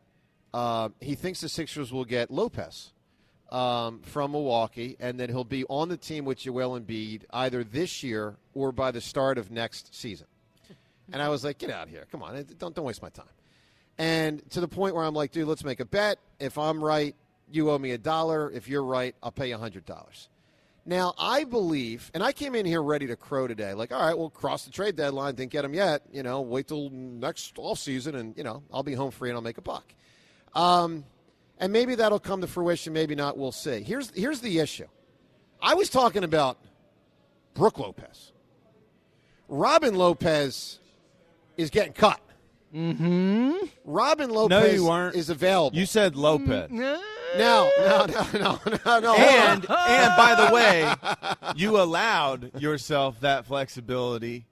uh, 0.54 0.90
he 1.00 1.16
thinks 1.16 1.42
the 1.42 1.50
Sixers 1.50 1.94
will 1.94 2.04
get 2.04 2.30
Lopez 2.30 2.92
um, 3.52 4.02
from 4.02 4.32
Milwaukee, 4.32 4.98
and 5.00 5.20
then 5.20 5.30
he'll 5.30 5.44
be 5.44 5.64
on 5.66 5.88
the 5.88 5.98
team 5.98 6.26
with 6.26 6.40
Joel 6.40 6.80
Embiid 6.80 7.24
either 7.32 7.64
this 7.64 8.04
year 8.04 8.36
or 8.54 8.72
by 8.72 8.92
the 8.92 9.02
start 9.02 9.38
of 9.38 9.52
next 9.52 9.96
season. 9.96 10.28
And 11.12 11.22
I 11.22 11.30
was 11.30 11.44
like, 11.44 11.58
get 11.58 11.70
out 11.72 11.84
of 11.84 11.90
here. 11.90 12.06
Come 12.12 12.22
on. 12.22 12.46
Don't, 12.58 12.76
don't 12.76 12.86
waste 12.86 13.02
my 13.02 13.10
time. 13.10 13.26
And 13.98 14.48
to 14.52 14.62
the 14.62 14.68
point 14.68 14.96
where 14.96 15.04
I'm 15.04 15.16
like, 15.16 15.32
dude, 15.32 15.48
let's 15.48 15.64
make 15.64 15.80
a 15.80 15.86
bet. 15.86 16.20
If 16.40 16.58
I'm 16.58 16.84
right, 16.84 17.16
you 17.52 17.70
owe 17.72 17.78
me 17.78 17.92
a 17.92 17.98
dollar. 17.98 18.52
If 18.52 18.68
you're 18.68 18.84
right, 18.84 19.16
I'll 19.22 19.32
pay 19.32 19.50
you 19.50 19.56
a 19.56 19.60
$100. 19.60 20.28
Now, 20.86 21.14
I 21.20 21.44
believe, 21.44 22.10
and 22.14 22.24
I 22.24 22.32
came 22.32 22.56
in 22.56 22.66
here 22.66 22.82
ready 22.82 23.08
to 23.08 23.16
crow 23.16 23.48
today, 23.48 23.74
like, 23.74 23.92
all 23.92 24.00
right, 24.00 24.18
we'll 24.18 24.30
cross 24.30 24.66
the 24.66 24.72
trade 24.72 24.96
deadline, 24.96 25.36
didn't 25.36 25.52
get 25.52 25.64
him 25.64 25.74
yet. 25.74 26.02
You 26.12 26.24
know, 26.24 26.42
wait 26.42 26.68
till 26.68 26.90
next 26.90 27.56
offseason, 27.56 28.16
and, 28.16 28.36
you 28.38 28.44
know, 28.44 28.64
I'll 28.74 28.84
be 28.84 28.94
home 28.94 29.12
free 29.12 29.30
and 29.30 29.36
I'll 29.36 29.44
make 29.44 29.58
a 29.58 29.62
buck. 29.62 29.84
Um, 30.56 31.04
and 31.60 31.72
maybe 31.72 31.96
that'll 31.96 32.20
come 32.20 32.42
to 32.42 32.48
fruition, 32.48 32.94
maybe 32.94 33.14
not, 33.14 33.38
we'll 33.38 33.52
see. 33.52 33.82
Here's, 33.82 34.10
here's 34.12 34.42
the 34.42 34.60
issue 34.60 34.88
I 35.62 35.76
was 35.76 35.90
talking 35.90 36.24
about 36.24 36.58
Brooke 37.54 37.78
Lopez. 37.78 38.32
Robin 39.48 39.96
Lopez 39.96 40.80
is 41.58 41.70
getting 41.70 41.94
cut. 41.94 42.20
Mm-hmm. 42.74 43.66
Robin 43.84 44.30
Lopez 44.30 44.50
no, 44.50 44.66
you 44.66 44.86
weren't. 44.86 45.16
is 45.16 45.30
available. 45.30 45.78
You 45.78 45.86
said 45.86 46.16
Lopez. 46.16 46.70
No, 47.38 47.72
no, 47.80 48.06
no, 48.34 48.40
no, 48.40 48.60
no, 48.86 49.00
no. 49.00 49.16
and 49.16 49.66
and 49.70 50.14
by 50.16 50.36
the 50.36 50.54
way, 50.54 50.94
you 51.56 51.80
allowed 51.80 52.60
yourself 52.62 53.20
that 53.22 53.46
flexibility 53.46 54.46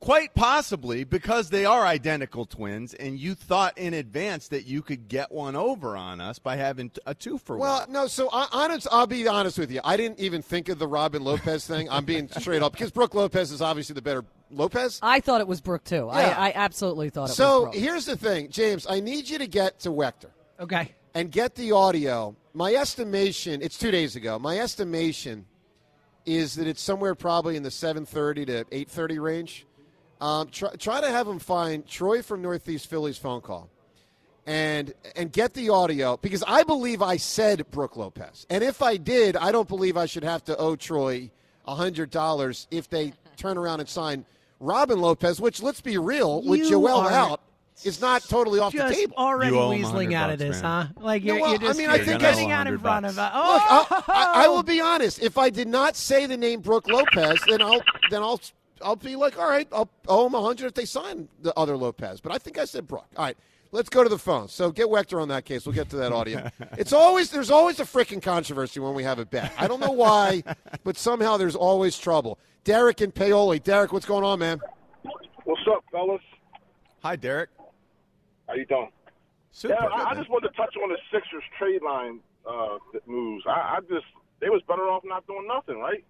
quite 0.00 0.34
possibly 0.34 1.04
because 1.04 1.50
they 1.50 1.64
are 1.64 1.84
identical 1.84 2.44
twins 2.46 2.94
and 2.94 3.18
you 3.18 3.34
thought 3.34 3.76
in 3.78 3.94
advance 3.94 4.48
that 4.48 4.66
you 4.66 4.82
could 4.82 5.08
get 5.08 5.32
one 5.32 5.56
over 5.56 5.96
on 5.96 6.20
us 6.20 6.38
by 6.38 6.56
having 6.56 6.90
a 7.06 7.14
two 7.14 7.38
for 7.38 7.56
Well, 7.56 7.80
one. 7.80 7.92
Well, 7.92 8.02
no. 8.04 8.08
So 8.08 8.28
I, 8.32 8.46
honest, 8.52 8.86
I'll 8.90 9.06
be 9.06 9.26
honest 9.26 9.58
with 9.58 9.70
you. 9.70 9.80
I 9.84 9.96
didn't 9.96 10.20
even 10.20 10.42
think 10.42 10.68
of 10.68 10.78
the 10.78 10.86
Robin 10.86 11.22
Lopez 11.24 11.66
thing. 11.66 11.88
I'm 11.90 12.04
being 12.04 12.28
straight 12.38 12.62
up 12.62 12.72
because 12.72 12.90
Brooke 12.90 13.14
Lopez 13.14 13.50
is 13.50 13.62
obviously 13.62 13.94
the 13.94 14.02
better 14.02 14.24
Lopez. 14.50 15.00
I 15.02 15.20
thought 15.20 15.40
it 15.40 15.48
was 15.48 15.60
Brooke 15.60 15.84
too. 15.84 16.08
Yeah. 16.12 16.34
I, 16.36 16.48
I 16.48 16.52
absolutely 16.54 17.10
thought 17.10 17.30
it 17.30 17.34
So 17.34 17.66
was 17.66 17.74
So 17.74 17.80
here's 17.80 18.04
the 18.04 18.16
thing, 18.16 18.50
James. 18.50 18.86
I 18.88 19.00
need 19.00 19.28
you 19.28 19.38
to 19.38 19.46
get 19.46 19.80
to 19.80 19.90
Wechter 19.90 20.30
Okay. 20.58 20.94
And 21.16 21.32
get 21.32 21.54
the 21.54 21.72
audio. 21.72 22.36
My 22.52 22.74
estimation, 22.74 23.62
it's 23.62 23.78
two 23.78 23.90
days 23.90 24.16
ago. 24.16 24.38
My 24.38 24.58
estimation 24.58 25.46
is 26.26 26.56
that 26.56 26.66
it's 26.66 26.82
somewhere 26.82 27.14
probably 27.14 27.56
in 27.56 27.62
the 27.62 27.70
7:30 27.70 28.44
to 28.46 28.64
8:30 28.70 29.18
range. 29.18 29.66
Um, 30.20 30.48
try, 30.48 30.70
try 30.76 31.00
to 31.00 31.08
have 31.08 31.26
him 31.26 31.38
find 31.38 31.86
Troy 31.86 32.20
from 32.20 32.42
Northeast 32.42 32.88
Philly's 32.88 33.16
phone 33.16 33.40
call, 33.40 33.70
and 34.44 34.92
and 35.14 35.32
get 35.32 35.54
the 35.54 35.70
audio 35.70 36.18
because 36.18 36.44
I 36.46 36.64
believe 36.64 37.00
I 37.00 37.16
said 37.16 37.70
Brooke 37.70 37.96
Lopez, 37.96 38.46
and 38.50 38.62
if 38.62 38.82
I 38.82 38.98
did, 38.98 39.36
I 39.36 39.52
don't 39.52 39.68
believe 39.68 39.96
I 39.96 40.04
should 40.04 40.24
have 40.24 40.44
to 40.44 40.56
owe 40.58 40.76
Troy 40.76 41.30
hundred 41.66 42.10
dollars 42.10 42.68
if 42.70 42.90
they 42.90 43.14
turn 43.38 43.56
around 43.56 43.80
and 43.80 43.88
sign 43.88 44.26
Robin 44.60 45.00
Lopez. 45.00 45.40
Which 45.40 45.62
let's 45.62 45.80
be 45.80 45.96
real, 45.96 46.42
with 46.42 46.60
You 46.60 46.70
Joel 46.70 47.00
are 47.00 47.10
out, 47.10 47.40
is 47.84 48.00
not 48.00 48.22
totally 48.22 48.58
off 48.58 48.72
the 48.72 48.78
Just 48.78 48.94
table. 48.94 49.14
already 49.18 49.54
You 49.54 49.60
weaseling 49.60 50.14
out 50.14 50.30
of 50.30 50.38
this, 50.38 50.62
man. 50.62 50.86
huh? 50.86 51.00
Like 51.02 51.22
you're, 51.24 51.40
well, 51.40 51.50
you're 51.50 51.58
just 51.58 51.78
I 51.78 51.82
mean, 51.82 51.90
I 51.90 51.96
you're 51.96 52.04
think 52.06 52.20
getting 52.20 52.50
out 52.50 52.66
in 52.66 52.74
100 52.78 52.80
front 52.80 53.06
of. 53.06 53.16
bucks. 53.16 53.34
Uh, 53.34 53.52
Look, 53.52 53.62
oh, 53.90 54.04
I, 54.08 54.40
I, 54.42 54.44
I 54.44 54.48
will 54.48 54.62
be 54.62 54.80
honest. 54.80 55.20
If 55.22 55.36
I 55.38 55.50
did 55.50 55.68
not 55.68 55.94
say 55.96 56.26
the 56.26 56.36
name 56.36 56.60
Brooke 56.60 56.88
Lopez, 56.88 57.38
then 57.48 57.60
I'll 57.62 57.82
then 58.10 58.22
I'll 58.22 58.40
I'll 58.82 58.96
be 58.96 59.16
like, 59.16 59.38
all 59.38 59.48
right, 59.48 59.68
I'll 59.72 59.90
owe 60.08 60.26
him 60.26 60.34
a 60.34 60.40
hundred 60.42 60.66
if 60.66 60.74
they 60.74 60.84
sign 60.84 61.28
the 61.42 61.52
other 61.58 61.76
Lopez. 61.76 62.20
But 62.20 62.32
I 62.32 62.38
think 62.38 62.58
I 62.58 62.64
said 62.64 62.86
Brooke. 62.86 63.06
All 63.16 63.24
right, 63.24 63.36
let's 63.72 63.88
go 63.88 64.02
to 64.02 64.08
the 64.08 64.18
phone. 64.18 64.48
So 64.48 64.70
get 64.70 64.86
Wechter 64.86 65.20
on 65.20 65.28
that 65.28 65.44
case. 65.44 65.66
We'll 65.66 65.74
get 65.74 65.90
to 65.90 65.96
that 65.96 66.12
audio. 66.12 66.50
it's 66.78 66.92
always 66.92 67.30
there's 67.30 67.50
always 67.50 67.78
a 67.80 67.84
freaking 67.84 68.22
controversy 68.22 68.80
when 68.80 68.94
we 68.94 69.02
have 69.02 69.18
a 69.18 69.26
bet. 69.26 69.52
I 69.58 69.66
don't 69.68 69.80
know 69.80 69.92
why, 69.92 70.42
but 70.84 70.96
somehow 70.96 71.36
there's 71.36 71.56
always 71.56 71.98
trouble. 71.98 72.38
Derek 72.64 73.00
and 73.00 73.14
Paoli. 73.14 73.58
Derek, 73.60 73.92
what's 73.92 74.06
going 74.06 74.24
on, 74.24 74.38
man? 74.40 74.60
What's 75.44 75.62
up, 75.70 75.84
fellas? 75.92 76.20
Hi, 77.02 77.14
Derek. 77.14 77.50
How 78.48 78.54
you 78.54 78.66
doing? 78.66 78.90
Super. 79.50 79.74
yeah, 79.74 79.80
good, 79.80 79.92
I, 79.92 80.10
I 80.10 80.14
just 80.14 80.30
wanted 80.30 80.48
to 80.48 80.54
touch 80.56 80.74
on 80.82 80.90
the 80.90 80.98
Sixers 81.12 81.42
trade 81.58 81.80
line 81.82 82.20
uh, 82.48 82.78
moves. 83.06 83.44
I, 83.46 83.50
I 83.50 83.78
just 83.88 84.06
they 84.40 84.50
was 84.50 84.62
better 84.68 84.82
off 84.88 85.02
not 85.04 85.26
doing 85.26 85.46
nothing, 85.48 85.78
right? 85.78 86.04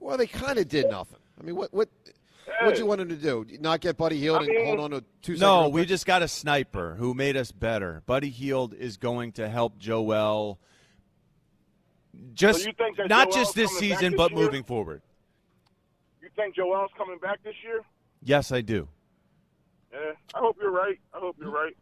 Well, 0.00 0.16
they 0.16 0.26
kind 0.26 0.58
of 0.58 0.68
did 0.68 0.88
nothing. 0.88 1.18
I 1.38 1.44
mean, 1.44 1.56
what 1.56 1.72
what 1.72 1.88
what 2.62 2.78
you 2.78 2.86
want 2.86 3.00
him 3.00 3.08
to 3.08 3.16
do? 3.16 3.44
Not 3.60 3.80
get 3.80 3.96
Buddy 3.96 4.18
Hield 4.18 4.42
I 4.42 4.44
and 4.44 4.66
hold 4.66 4.80
on 4.80 4.90
to 4.92 5.04
two 5.22 5.36
No, 5.36 5.68
we 5.68 5.82
pick? 5.82 5.88
just 5.88 6.06
got 6.06 6.22
a 6.22 6.28
sniper 6.28 6.94
who 6.98 7.14
made 7.14 7.36
us 7.36 7.52
better. 7.52 8.02
Buddy 8.06 8.30
Hield 8.30 8.74
is 8.74 8.96
going 8.96 9.32
to 9.32 9.48
help 9.48 9.78
Joel. 9.78 10.58
Just 12.32 12.66
you 12.66 12.72
think 12.72 12.96
that 12.96 13.08
not 13.08 13.30
Joel's 13.30 13.36
just 13.36 13.54
this 13.54 13.78
season, 13.78 14.12
this 14.12 14.16
but 14.16 14.30
year? 14.32 14.40
moving 14.40 14.64
forward. 14.64 15.02
You 16.22 16.28
think 16.34 16.56
Joel's 16.56 16.90
coming 16.96 17.18
back 17.18 17.42
this 17.44 17.54
year? 17.62 17.80
Yes, 18.22 18.50
I 18.50 18.60
do. 18.60 18.88
Yeah, 19.92 20.12
I 20.34 20.38
hope 20.38 20.56
you're 20.60 20.70
right. 20.70 20.98
I 21.14 21.18
hope 21.18 21.36
you're 21.40 21.50
right. 21.50 21.76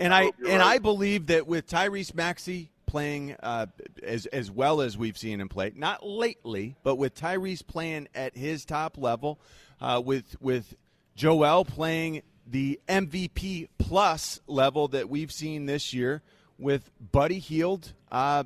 And 0.00 0.14
I 0.14 0.22
I 0.22 0.22
and 0.24 0.60
right. 0.60 0.60
I 0.60 0.78
believe 0.78 1.26
that 1.26 1.46
with 1.46 1.68
Tyrese 1.68 2.14
Maxey 2.14 2.70
playing 2.86 3.36
uh, 3.42 3.66
as 4.02 4.26
as 4.26 4.50
well 4.50 4.80
as 4.80 4.96
we've 4.98 5.18
seen 5.18 5.40
him 5.40 5.48
play, 5.48 5.72
not 5.76 6.04
lately, 6.04 6.76
but 6.82 6.96
with 6.96 7.14
Tyrese 7.14 7.64
playing 7.66 8.08
at 8.14 8.36
his 8.36 8.64
top 8.64 8.98
level, 8.98 9.38
uh, 9.80 10.02
with 10.04 10.36
with 10.40 10.74
Joel 11.14 11.64
playing 11.64 12.22
the 12.46 12.80
MVP 12.88 13.68
plus 13.78 14.40
level 14.46 14.88
that 14.88 15.08
we've 15.08 15.30
seen 15.30 15.66
this 15.66 15.92
year, 15.92 16.22
with 16.58 16.90
Buddy 17.12 17.38
Hield. 17.38 17.92
Uh, 18.10 18.44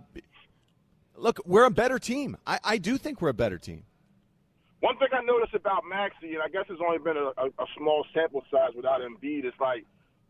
look, 1.16 1.40
we're 1.47 1.64
a 1.64 1.71
better 1.71 1.99
team. 1.99 2.37
I, 2.47 2.59
I 2.64 2.78
do 2.78 2.99
think 2.99 3.23
we're 3.23 3.30
a 3.30 3.35
better 3.35 3.59
team. 3.59 3.85
One 4.82 4.98
thing 4.98 5.08
I 5.12 5.22
noticed 5.22 5.54
about 5.54 5.84
Maxey, 5.88 6.34
and 6.34 6.42
I 6.42 6.48
guess 6.48 6.64
it's 6.68 6.80
only 6.84 6.98
been 6.98 7.16
a, 7.16 7.30
a, 7.38 7.46
a 7.62 7.66
small 7.78 8.04
sample 8.12 8.42
size 8.50 8.70
without 8.74 9.00
Embiid, 9.00 9.44
is 9.46 9.54
like 9.60 9.84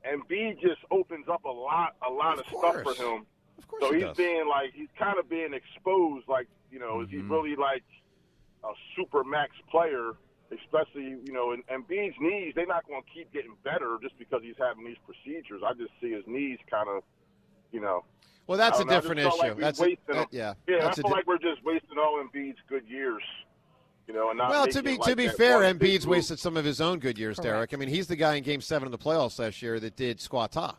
Embiid 0.04 0.61
just 0.61 0.80
opens 0.90 1.26
up 1.26 1.44
a 1.44 1.50
lot, 1.50 1.97
a 2.06 2.12
lot 2.12 2.35
of, 2.35 2.40
Of 2.40 2.47
stuff 2.59 2.82
for 2.82 2.92
him. 2.94 3.25
Of 3.56 3.66
course 3.68 3.82
So 3.82 3.92
he 3.92 4.00
he's 4.00 4.09
does. 4.09 4.16
being 4.18 4.47
like 4.47 4.73
he's 4.75 4.88
kind 4.99 5.18
of 5.18 5.28
being 5.30 5.54
exposed. 5.54 6.28
Like 6.28 6.49
you 6.71 6.78
know, 6.78 7.00
is 7.00 7.09
he 7.09 7.16
Mm-hmm. 7.16 7.32
really 7.32 7.56
like 7.56 7.82
a 8.64 8.73
super 8.94 9.25
max 9.25 9.52
player? 9.71 10.12
Especially 10.52 11.16
you 11.25 11.32
know, 11.32 11.52
and 11.52 11.66
Embiid's 11.68 12.16
knees 12.21 12.52
they're 12.54 12.66
not 12.66 12.87
going 12.87 13.00
to 13.02 13.09
keep 13.11 13.32
getting 13.32 13.56
better 13.64 13.97
just 14.02 14.18
because 14.18 14.42
he's 14.42 14.56
having 14.59 14.85
these 14.85 14.99
procedures. 15.06 15.62
I 15.66 15.73
just 15.73 15.92
see 15.99 16.12
his 16.12 16.25
knees 16.26 16.59
kind 16.71 16.90
of, 16.90 17.02
you 17.73 17.80
know. 17.80 18.04
Well, 18.47 18.59
that's 18.59 18.78
a 18.80 18.85
know, 18.85 18.90
different 18.92 19.21
issue. 19.21 19.30
Like 19.38 19.56
that's 19.56 19.80
a, 19.80 19.97
that- 20.09 20.28
yeah. 20.30 20.52
yeah. 20.68 20.80
that's 20.80 20.99
I 20.99 21.02
feel 21.02 21.09
di- 21.11 21.16
like 21.16 21.26
we're 21.26 21.38
just 21.38 21.64
wasting 21.64 21.97
all 21.97 22.23
Embiid's 22.23 22.59
good 22.68 22.87
years. 22.87 23.23
You 24.09 24.14
know, 24.14 24.30
and 24.30 24.38
not 24.38 24.50
well, 24.50 24.66
to 24.66 24.82
be 24.82 24.92
it 24.94 25.02
to 25.02 25.09
like 25.11 25.16
be 25.16 25.28
fair, 25.28 25.61
Embiid's 25.61 26.06
wasted 26.06 26.38
some 26.38 26.56
of 26.56 26.64
his 26.64 26.80
own 26.80 26.99
good 26.99 27.18
years, 27.18 27.38
Derek. 27.38 27.73
I 27.73 27.76
mean, 27.76 27.88
he's 27.88 28.09
the 28.09 28.16
guy 28.16 28.35
in 28.35 28.42
Game 28.42 28.61
Seven 28.61 28.87
of 28.87 28.92
the 28.92 28.99
playoffs 28.99 29.38
last 29.38 29.62
year 29.62 29.78
that 29.80 29.97
did 29.97 30.18
squata. 30.18 30.56
Ah. 30.56 30.76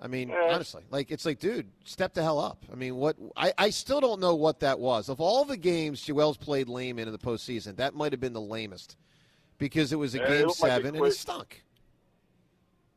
I 0.00 0.08
mean, 0.08 0.28
Yeah. 0.30 0.48
honestly, 0.50 0.82
like 0.90 1.10
it's 1.10 1.24
like, 1.24 1.38
dude, 1.38 1.68
step 1.84 2.12
the 2.12 2.22
hell 2.22 2.38
up. 2.40 2.64
I 2.72 2.74
mean, 2.74 2.96
what? 2.96 3.16
I, 3.36 3.52
I 3.56 3.70
still 3.70 4.00
don't 4.00 4.20
know 4.20 4.34
what 4.34 4.60
that 4.60 4.78
was. 4.80 5.08
Of 5.08 5.20
all 5.20 5.44
the 5.44 5.56
games 5.56 6.02
Joel's 6.02 6.36
played 6.36 6.68
lame 6.68 6.98
in 6.98 7.06
in 7.08 7.12
the 7.12 7.18
postseason, 7.18 7.76
that 7.76 7.94
might 7.94 8.12
have 8.12 8.20
been 8.20 8.32
the 8.32 8.40
lamest 8.40 8.96
because 9.58 9.92
it 9.92 9.96
was 9.96 10.14
a 10.14 10.18
Yeah, 10.18 10.28
Game 10.28 10.46
looked 10.48 10.60
like 10.60 10.70
Seven 10.72 10.86
and 10.88 10.96
he 10.96 11.00
quit. 11.00 11.14
stunk. 11.14 11.64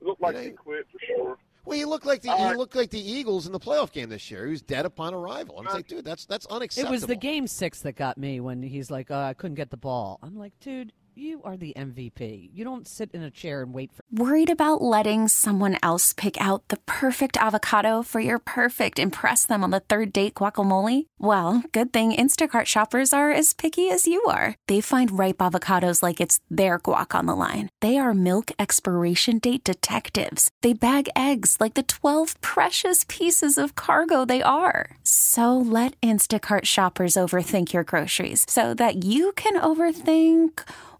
It 0.01 0.07
looked 0.07 0.21
like 0.21 0.35
You 0.35 0.41
know, 0.41 0.47
he 0.47 0.51
quit 0.53 0.87
for 0.91 0.99
sure. 1.05 1.37
Well, 1.65 1.77
he 1.77 1.85
looked 1.85 2.05
like 2.05 2.21
the 2.21 2.29
All 2.29 2.49
he 2.49 2.55
looked 2.55 2.75
like 2.75 2.91
the 2.91 2.99
Eagles 2.99 3.47
in 3.47 3.51
the 3.51 3.59
playoff 3.59 3.91
game 3.91 4.09
this 4.09 4.29
year. 4.29 4.45
He 4.45 4.51
was 4.51 4.61
dead 4.61 4.85
upon 4.85 5.13
arrival. 5.13 5.57
I'm 5.59 5.65
like, 5.65 5.87
dude, 5.87 6.05
that's 6.05 6.25
that's 6.25 6.45
unacceptable. 6.45 6.89
It 6.89 6.95
was 6.95 7.05
the 7.05 7.15
game 7.15 7.47
six 7.47 7.81
that 7.81 7.93
got 7.93 8.17
me 8.17 8.39
when 8.39 8.61
he's 8.61 8.91
like, 8.91 9.09
uh, 9.09 9.17
I 9.17 9.33
couldn't 9.33 9.55
get 9.55 9.71
the 9.71 9.77
ball. 9.77 10.19
I'm 10.21 10.37
like, 10.37 10.53
dude, 10.59 10.93
you 11.17 11.41
are 11.43 11.57
the 11.57 11.73
MVP. 11.77 12.49
You 12.53 12.63
don't 12.63 12.87
sit 12.87 13.11
in 13.13 13.21
a 13.21 13.31
chair 13.31 13.61
and 13.61 13.73
wait 13.73 13.91
for. 13.93 14.01
Worried 14.11 14.49
about 14.49 14.81
letting 14.81 15.27
someone 15.27 15.77
else 15.81 16.13
pick 16.13 16.39
out 16.39 16.67
the 16.67 16.77
perfect 16.85 17.37
avocado 17.37 18.03
for 18.03 18.19
your 18.19 18.39
perfect 18.39 18.99
impress 18.99 19.45
them 19.45 19.63
on 19.63 19.71
the 19.71 19.79
third 19.79 20.11
date 20.13 20.35
guacamole? 20.35 21.05
Well, 21.17 21.63
good 21.71 21.91
thing 21.91 22.13
Instacart 22.13 22.65
shoppers 22.65 23.13
are 23.13 23.31
as 23.31 23.53
picky 23.53 23.89
as 23.89 24.07
you 24.07 24.23
are. 24.25 24.55
They 24.67 24.81
find 24.81 25.17
ripe 25.17 25.37
avocados 25.37 26.03
like 26.03 26.21
it's 26.21 26.39
their 26.49 26.79
guac 26.79 27.17
on 27.17 27.25
the 27.25 27.35
line. 27.35 27.69
They 27.81 27.97
are 27.97 28.13
milk 28.13 28.51
expiration 28.59 29.39
date 29.39 29.63
detectives. 29.63 30.49
They 30.61 30.73
bag 30.73 31.09
eggs 31.15 31.57
like 31.59 31.73
the 31.73 31.83
12 31.83 32.39
precious 32.41 33.05
pieces 33.07 33.57
of 33.57 33.75
cargo 33.75 34.25
they 34.25 34.41
are. 34.41 34.97
So 35.03 35.57
let 35.57 35.99
Instacart 36.01 36.65
shoppers 36.65 37.15
overthink 37.15 37.73
your 37.73 37.83
groceries 37.83 38.45
so 38.47 38.73
that 38.75 39.03
you 39.03 39.31
can 39.33 39.59
overthink 39.59 40.61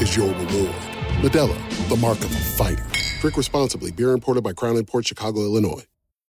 is 0.00 0.16
your 0.16 0.28
reward. 0.28 0.74
Modelo, 1.22 1.88
the 1.88 1.96
mark 1.96 2.18
of 2.18 2.26
a 2.26 2.38
fighter. 2.38 2.84
Drink 3.20 3.36
responsibly. 3.36 3.90
Beer 3.90 4.12
imported 4.12 4.42
by 4.42 4.52
Crown 4.52 4.82
Port 4.84 5.06
Chicago, 5.06 5.40
Illinois. 5.40 5.84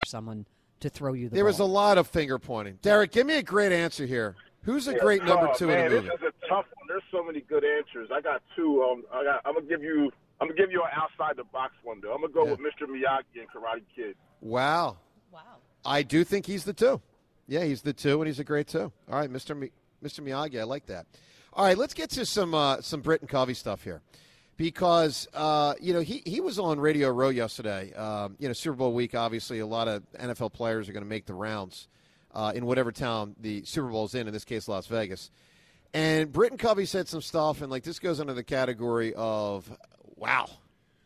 someone 0.06 0.46
to 0.80 0.90
throw 0.90 1.14
you 1.14 1.28
the 1.28 1.36
There 1.36 1.44
ball. 1.44 1.50
was 1.50 1.60
a 1.60 1.66
lot 1.66 1.98
of 1.98 2.08
finger 2.08 2.38
pointing. 2.40 2.78
Derek, 2.82 3.12
give 3.12 3.26
me 3.28 3.36
a 3.38 3.44
great 3.44 3.72
answer 3.72 4.06
here. 4.06 4.36
Who's 4.64 4.88
a 4.88 4.94
Yeah, 4.94 5.00
great 5.00 5.24
number 5.24 5.52
two 5.56 5.68
man, 5.68 5.86
in 5.88 5.92
the 5.92 5.96
movie? 6.02 6.08
This 6.10 6.16
is 6.30 6.34
a 6.44 6.48
tough 6.48 6.66
one. 6.76 6.88
There's 6.88 7.04
so 7.12 7.24
many 7.24 7.42
good 7.42 7.64
answers. 7.66 8.10
I 8.14 8.22
got 8.22 8.42
two. 8.56 8.84
Um, 8.84 9.04
I 9.14 9.24
got. 9.24 9.42
I'm 9.46 9.56
gonna 9.56 9.66
give 9.66 9.82
you. 9.84 10.12
I'm 10.40 10.48
gonna 10.48 10.58
give 10.58 10.72
you 10.72 10.82
an 10.84 10.90
outside 10.96 11.36
the 11.36 11.44
box 11.46 11.74
one 11.84 12.00
though. 12.02 12.14
I'm 12.14 12.22
gonna 12.22 12.32
go 12.34 12.46
Yeah. 12.46 12.52
with 12.52 12.60
Mr. 12.60 12.86
Miyagi 12.88 13.40
and 13.42 13.48
Karate 13.50 13.82
Kid. 13.96 14.16
Wow. 14.42 14.98
Wow. 15.32 15.42
I 15.86 16.04
do 16.04 16.24
think 16.24 16.46
he's 16.46 16.64
the 16.64 16.74
two. 16.74 17.02
Yeah, 17.48 17.64
he's 17.64 17.82
the 17.82 17.94
two, 17.94 18.22
and 18.22 18.28
he's 18.28 18.40
a 18.40 18.44
great 18.44 18.68
two. 18.68 18.92
All 19.10 19.20
right, 19.20 19.32
Mr. 19.32 19.58
Mi- 19.58 19.72
Mr. 20.04 20.20
Miyagi, 20.22 20.60
I 20.60 20.64
like 20.64 20.86
that. 20.88 21.06
All 21.58 21.66
right, 21.66 21.76
let's 21.76 21.96
get 21.96 22.12
to 22.12 22.24
some 22.24 22.54
uh, 22.54 22.82
some 22.82 23.02
Britton 23.02 23.28
Covey 23.28 23.56
stuff 23.56 23.84
here, 23.84 24.04
because 24.58 25.28
uh, 25.34 25.74
you 25.82 25.92
know 25.92 26.02
he 26.02 26.22
he 26.24 26.40
was 26.40 26.60
on 26.60 26.80
Radio 26.80 27.10
Row 27.10 27.30
yesterday. 27.30 27.92
Um, 27.96 28.36
you 28.38 28.48
know, 28.48 28.54
Super 28.54 28.76
Bowl 28.76 28.94
week. 28.94 29.16
Obviously, 29.16 29.58
a 29.58 29.66
lot 29.66 29.88
of 29.88 30.04
NFL 30.20 30.54
players 30.54 30.88
are 30.88 30.94
going 30.94 31.04
to 31.04 31.10
make 31.10 31.26
the 31.26 31.34
rounds 31.34 31.88
uh, 32.36 32.52
in 32.54 32.68
whatever 32.68 32.92
town 32.92 33.36
the 33.40 33.66
Super 33.66 33.88
Bowl 33.90 34.06
is 34.06 34.14
in. 34.14 34.28
In 34.28 34.34
this 34.34 34.46
case, 34.46 34.68
Las 34.68 34.86
Vegas. 34.86 35.32
And 35.96 36.32
Britton 36.32 36.60
Covey 36.60 36.86
said 36.86 37.08
some 37.08 37.24
stuff, 37.24 37.64
and 37.64 37.72
like 37.72 37.82
this 37.82 37.98
goes 37.98 38.20
under 38.20 38.34
the 38.36 38.44
category 38.44 39.16
of 39.16 39.68
wow. 40.16 40.46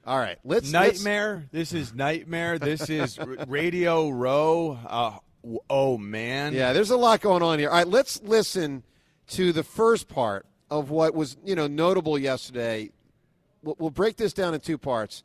All 0.05 0.19
right, 0.19 0.37
let's 0.43 0.69
nightmare. 0.69 1.47
Let's, 1.53 1.71
this 1.71 1.81
is 1.81 1.93
nightmare. 1.93 2.59
This 2.59 2.89
is 2.89 3.17
Radio 3.47 4.09
Row. 4.09 4.77
Uh, 4.85 5.17
oh 5.69 5.97
man. 5.97 6.53
Yeah, 6.53 6.73
there's 6.73 6.89
a 6.89 6.97
lot 6.97 7.21
going 7.21 7.41
on 7.41 7.57
here. 7.57 7.69
All 7.69 7.77
right, 7.77 7.87
let's 7.87 8.21
listen 8.21 8.83
to 9.31 9.53
the 9.53 9.63
first 9.63 10.07
part 10.07 10.45
of 10.69 10.89
what 10.89 11.15
was 11.15 11.37
you 11.43 11.55
know 11.55 11.67
notable 11.67 12.17
yesterday. 12.17 12.91
We'll, 13.63 13.75
we'll 13.79 13.89
break 13.89 14.17
this 14.17 14.33
down 14.33 14.53
in 14.53 14.59
two 14.59 14.77
parts. 14.77 15.23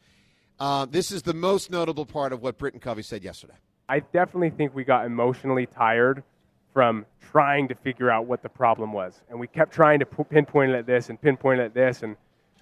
Uh, 0.58 0.86
this 0.86 1.10
is 1.10 1.22
the 1.22 1.34
most 1.34 1.70
notable 1.70 2.06
part 2.06 2.32
of 2.32 2.40
what 2.42 2.56
Britton 2.56 2.80
Covey 2.80 3.02
said 3.02 3.22
yesterday. 3.22 3.54
I 3.88 4.00
definitely 4.00 4.50
think 4.50 4.74
we 4.74 4.84
got 4.84 5.06
emotionally 5.06 5.66
tired 5.66 6.22
from 6.72 7.06
trying 7.20 7.68
to 7.68 7.74
figure 7.74 8.10
out 8.10 8.26
what 8.26 8.42
the 8.42 8.48
problem 8.48 8.92
was, 8.92 9.20
and 9.28 9.38
we 9.38 9.46
kept 9.48 9.72
trying 9.72 9.98
to 10.00 10.06
pinpoint 10.06 10.72
it 10.72 10.76
at 10.76 10.86
this 10.86 11.08
and 11.08 11.20
pinpoint 11.20 11.60
it 11.60 11.64
at 11.64 11.74
this, 11.74 12.02
and 12.02 12.16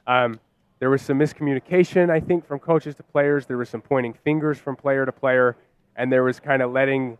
um, 0.06 0.40
there 0.78 0.90
was 0.90 1.02
some 1.02 1.18
miscommunication, 1.18 2.10
I 2.10 2.20
think, 2.20 2.46
from 2.46 2.58
coaches 2.58 2.94
to 2.96 3.02
players. 3.02 3.46
There 3.46 3.56
was 3.56 3.68
some 3.68 3.80
pointing 3.80 4.12
fingers 4.12 4.58
from 4.58 4.76
player 4.76 5.06
to 5.06 5.12
player, 5.12 5.56
and 5.96 6.12
there 6.12 6.24
was 6.24 6.40
kind 6.40 6.62
of 6.62 6.72
letting, 6.72 7.18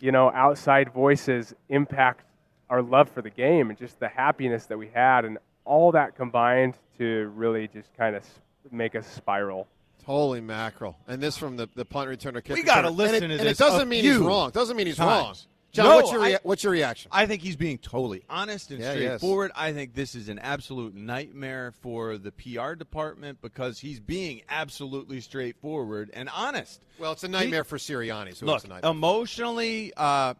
you 0.00 0.12
know, 0.12 0.30
outside 0.30 0.92
voices 0.92 1.54
impact 1.68 2.24
our 2.70 2.82
love 2.82 3.08
for 3.10 3.22
the 3.22 3.30
game 3.30 3.70
and 3.70 3.78
just 3.78 3.98
the 4.00 4.08
happiness 4.08 4.66
that 4.66 4.78
we 4.78 4.88
had, 4.88 5.24
and 5.24 5.38
all 5.64 5.92
that 5.92 6.16
combined 6.16 6.74
to 6.98 7.32
really 7.34 7.68
just 7.68 7.94
kind 7.96 8.16
of 8.16 8.24
make 8.70 8.94
us 8.94 9.06
spiral. 9.06 9.66
Holy 10.04 10.40
mackerel! 10.40 10.96
And 11.08 11.20
this 11.20 11.36
from 11.36 11.56
the, 11.56 11.68
the 11.74 11.84
punt 11.84 12.08
returner. 12.08 12.48
We 12.48 12.62
got 12.62 12.82
to 12.82 12.90
listen 12.90 13.24
and 13.24 13.32
it, 13.32 13.38
to 13.38 13.44
this. 13.44 13.60
And 13.60 13.68
it 13.68 13.72
doesn't 13.72 13.88
mean 13.88 14.04
he's 14.04 14.18
wrong. 14.18 14.50
Doesn't 14.50 14.76
mean 14.76 14.86
he's 14.86 14.96
times. 14.96 15.08
wrong. 15.08 15.34
John, 15.76 15.86
no, 15.86 15.96
what's, 15.96 16.12
your 16.12 16.22
rea- 16.22 16.34
I, 16.36 16.38
what's 16.42 16.64
your 16.64 16.72
reaction? 16.72 17.10
I 17.12 17.26
think 17.26 17.42
he's 17.42 17.56
being 17.56 17.76
totally 17.76 18.24
honest 18.30 18.70
and 18.70 18.80
yeah, 18.80 18.92
straightforward. 18.92 19.52
I 19.54 19.72
think 19.72 19.92
this 19.92 20.14
is 20.14 20.30
an 20.30 20.38
absolute 20.38 20.94
nightmare 20.94 21.74
for 21.82 22.16
the 22.16 22.32
PR 22.32 22.72
department 22.72 23.42
because 23.42 23.78
he's 23.78 24.00
being 24.00 24.40
absolutely 24.48 25.20
straightforward 25.20 26.10
and 26.14 26.30
honest. 26.30 26.80
Well, 26.98 27.12
it's 27.12 27.24
a 27.24 27.28
nightmare 27.28 27.62
he, 27.62 27.68
for 27.68 27.76
Sirianni. 27.76 28.34
So 28.34 28.46
look, 28.46 28.64
it's 28.64 28.86
emotionally, 28.86 29.92
uh, 29.96 30.32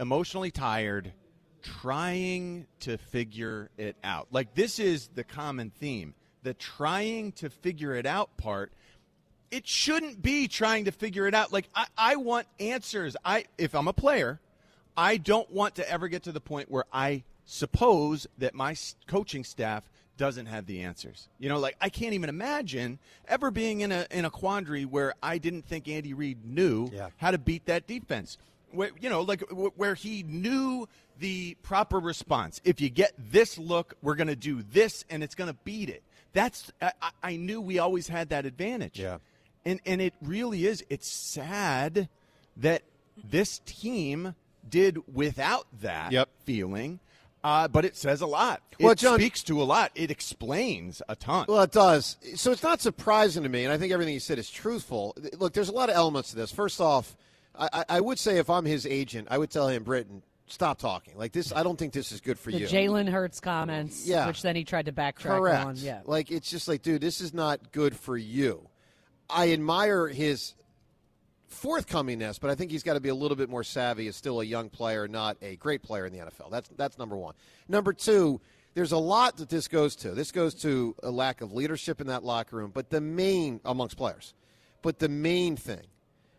emotionally 0.00 0.50
tired, 0.50 1.12
trying 1.62 2.66
to 2.80 2.98
figure 2.98 3.70
it 3.78 3.96
out. 4.04 4.28
Like 4.30 4.54
this 4.54 4.78
is 4.78 5.08
the 5.14 5.24
common 5.24 5.70
theme: 5.70 6.14
the 6.42 6.54
trying 6.54 7.32
to 7.32 7.50
figure 7.50 7.94
it 7.94 8.06
out 8.06 8.36
part 8.36 8.72
it 9.50 9.66
shouldn't 9.66 10.22
be 10.22 10.48
trying 10.48 10.84
to 10.84 10.92
figure 10.92 11.26
it 11.26 11.34
out. 11.34 11.52
Like 11.52 11.68
I, 11.74 11.86
I 11.96 12.16
want 12.16 12.46
answers. 12.58 13.16
I 13.24 13.44
if 13.58 13.74
I'm 13.74 13.88
a 13.88 13.92
player, 13.92 14.40
I 14.96 15.16
don't 15.16 15.50
want 15.50 15.76
to 15.76 15.90
ever 15.90 16.08
get 16.08 16.24
to 16.24 16.32
the 16.32 16.40
point 16.40 16.70
where 16.70 16.84
I 16.92 17.24
suppose 17.44 18.26
that 18.38 18.54
my 18.54 18.76
coaching 19.06 19.44
staff 19.44 19.88
doesn't 20.16 20.46
have 20.46 20.66
the 20.66 20.82
answers. 20.82 21.28
You 21.38 21.48
know, 21.48 21.58
like 21.58 21.76
I 21.80 21.88
can't 21.88 22.12
even 22.12 22.28
imagine 22.28 22.98
ever 23.26 23.50
being 23.50 23.80
in 23.80 23.92
a 23.92 24.06
in 24.10 24.24
a 24.24 24.30
quandary 24.30 24.84
where 24.84 25.14
I 25.22 25.38
didn't 25.38 25.66
think 25.66 25.88
Andy 25.88 26.14
Reid 26.14 26.44
knew 26.44 26.90
yeah. 26.92 27.08
how 27.16 27.30
to 27.30 27.38
beat 27.38 27.66
that 27.66 27.86
defense. 27.86 28.38
Where, 28.72 28.90
you 29.00 29.10
know, 29.10 29.22
like 29.22 29.42
where 29.50 29.94
he 29.94 30.22
knew 30.22 30.86
the 31.20 31.56
proper 31.62 32.00
response. 32.00 32.60
If 32.64 32.80
you 32.80 32.88
get 32.88 33.12
this 33.16 33.58
look, 33.58 33.94
we're 34.02 34.16
going 34.16 34.28
to 34.28 34.36
do 34.36 34.62
this, 34.62 35.04
and 35.08 35.22
it's 35.22 35.34
going 35.34 35.50
to 35.50 35.56
beat 35.64 35.88
it. 35.88 36.02
That's 36.32 36.72
I, 36.80 36.92
I 37.22 37.36
knew 37.36 37.60
we 37.60 37.78
always 37.78 38.08
had 38.08 38.30
that 38.30 38.46
advantage. 38.46 38.98
Yeah. 38.98 39.18
And 39.64 39.80
and 39.86 40.00
it 40.00 40.14
really 40.22 40.66
is. 40.66 40.84
It's 40.88 41.08
sad 41.08 42.08
that 42.56 42.82
this 43.22 43.60
team 43.66 44.34
did 44.68 44.98
without 45.12 45.66
that 45.80 46.12
yep. 46.12 46.28
feeling. 46.44 47.00
Uh, 47.42 47.66
but 47.68 47.86
it 47.86 47.96
says 47.96 48.20
a 48.20 48.26
lot. 48.26 48.60
Well, 48.78 48.92
it 48.92 48.98
John, 48.98 49.18
speaks 49.18 49.42
to 49.44 49.62
a 49.62 49.64
lot. 49.64 49.92
It 49.94 50.10
explains 50.10 51.00
a 51.08 51.16
ton. 51.16 51.46
Well, 51.48 51.62
it 51.62 51.72
does. 51.72 52.18
So 52.34 52.52
it's 52.52 52.62
not 52.62 52.82
surprising 52.82 53.44
to 53.44 53.48
me, 53.48 53.64
and 53.64 53.72
I 53.72 53.78
think 53.78 53.94
everything 53.94 54.12
you 54.12 54.20
said 54.20 54.38
is 54.38 54.50
truthful. 54.50 55.16
Look, 55.38 55.54
there's 55.54 55.70
a 55.70 55.72
lot 55.72 55.88
of 55.88 55.96
elements 55.96 56.30
to 56.30 56.36
this. 56.36 56.52
First 56.52 56.82
off, 56.82 57.16
I, 57.58 57.84
I 57.88 58.00
would 58.00 58.18
say 58.18 58.36
if 58.36 58.50
I'm 58.50 58.66
his 58.66 58.84
agent, 58.84 59.28
I 59.30 59.38
would 59.38 59.50
tell 59.50 59.68
him, 59.68 59.84
Britton, 59.84 60.22
stop 60.52 60.78
talking. 60.78 61.16
Like 61.16 61.32
this, 61.32 61.52
I 61.52 61.62
don't 61.62 61.78
think 61.78 61.92
this 61.92 62.12
is 62.12 62.20
good 62.20 62.38
for 62.38 62.50
the 62.50 62.58
you. 62.58 62.66
Jalen 62.66 63.08
Hurts 63.08 63.40
comments, 63.40 64.06
yeah. 64.06 64.26
which 64.26 64.42
then 64.42 64.56
he 64.56 64.64
tried 64.64 64.86
to 64.86 64.92
backtrack 64.92 65.38
Correct. 65.38 65.66
on. 65.66 65.76
Yeah, 65.76 66.00
like 66.04 66.30
it's 66.30 66.50
just 66.50 66.68
like, 66.68 66.82
dude, 66.82 67.00
this 67.00 67.20
is 67.20 67.32
not 67.34 67.72
good 67.72 67.96
for 67.96 68.16
you. 68.16 68.68
I 69.28 69.52
admire 69.52 70.08
his 70.08 70.54
forthcomingness, 71.50 72.40
but 72.40 72.50
I 72.50 72.54
think 72.54 72.70
he's 72.70 72.82
got 72.82 72.94
to 72.94 73.00
be 73.00 73.08
a 73.08 73.14
little 73.14 73.36
bit 73.36 73.48
more 73.48 73.64
savvy. 73.64 74.06
Is 74.06 74.16
still 74.16 74.40
a 74.40 74.44
young 74.44 74.70
player, 74.70 75.08
not 75.08 75.36
a 75.42 75.56
great 75.56 75.82
player 75.82 76.06
in 76.06 76.12
the 76.12 76.18
NFL. 76.18 76.50
That's 76.50 76.68
that's 76.76 76.98
number 76.98 77.16
one. 77.16 77.34
Number 77.68 77.92
two, 77.92 78.40
there's 78.74 78.92
a 78.92 78.98
lot 78.98 79.36
that 79.38 79.48
this 79.48 79.68
goes 79.68 79.96
to. 79.96 80.12
This 80.12 80.32
goes 80.32 80.54
to 80.62 80.94
a 81.02 81.10
lack 81.10 81.40
of 81.40 81.52
leadership 81.52 82.00
in 82.00 82.06
that 82.08 82.24
locker 82.24 82.56
room, 82.56 82.70
but 82.72 82.90
the 82.90 83.00
main 83.00 83.60
amongst 83.64 83.96
players. 83.96 84.34
But 84.82 84.98
the 84.98 85.08
main 85.08 85.56
thing 85.56 85.86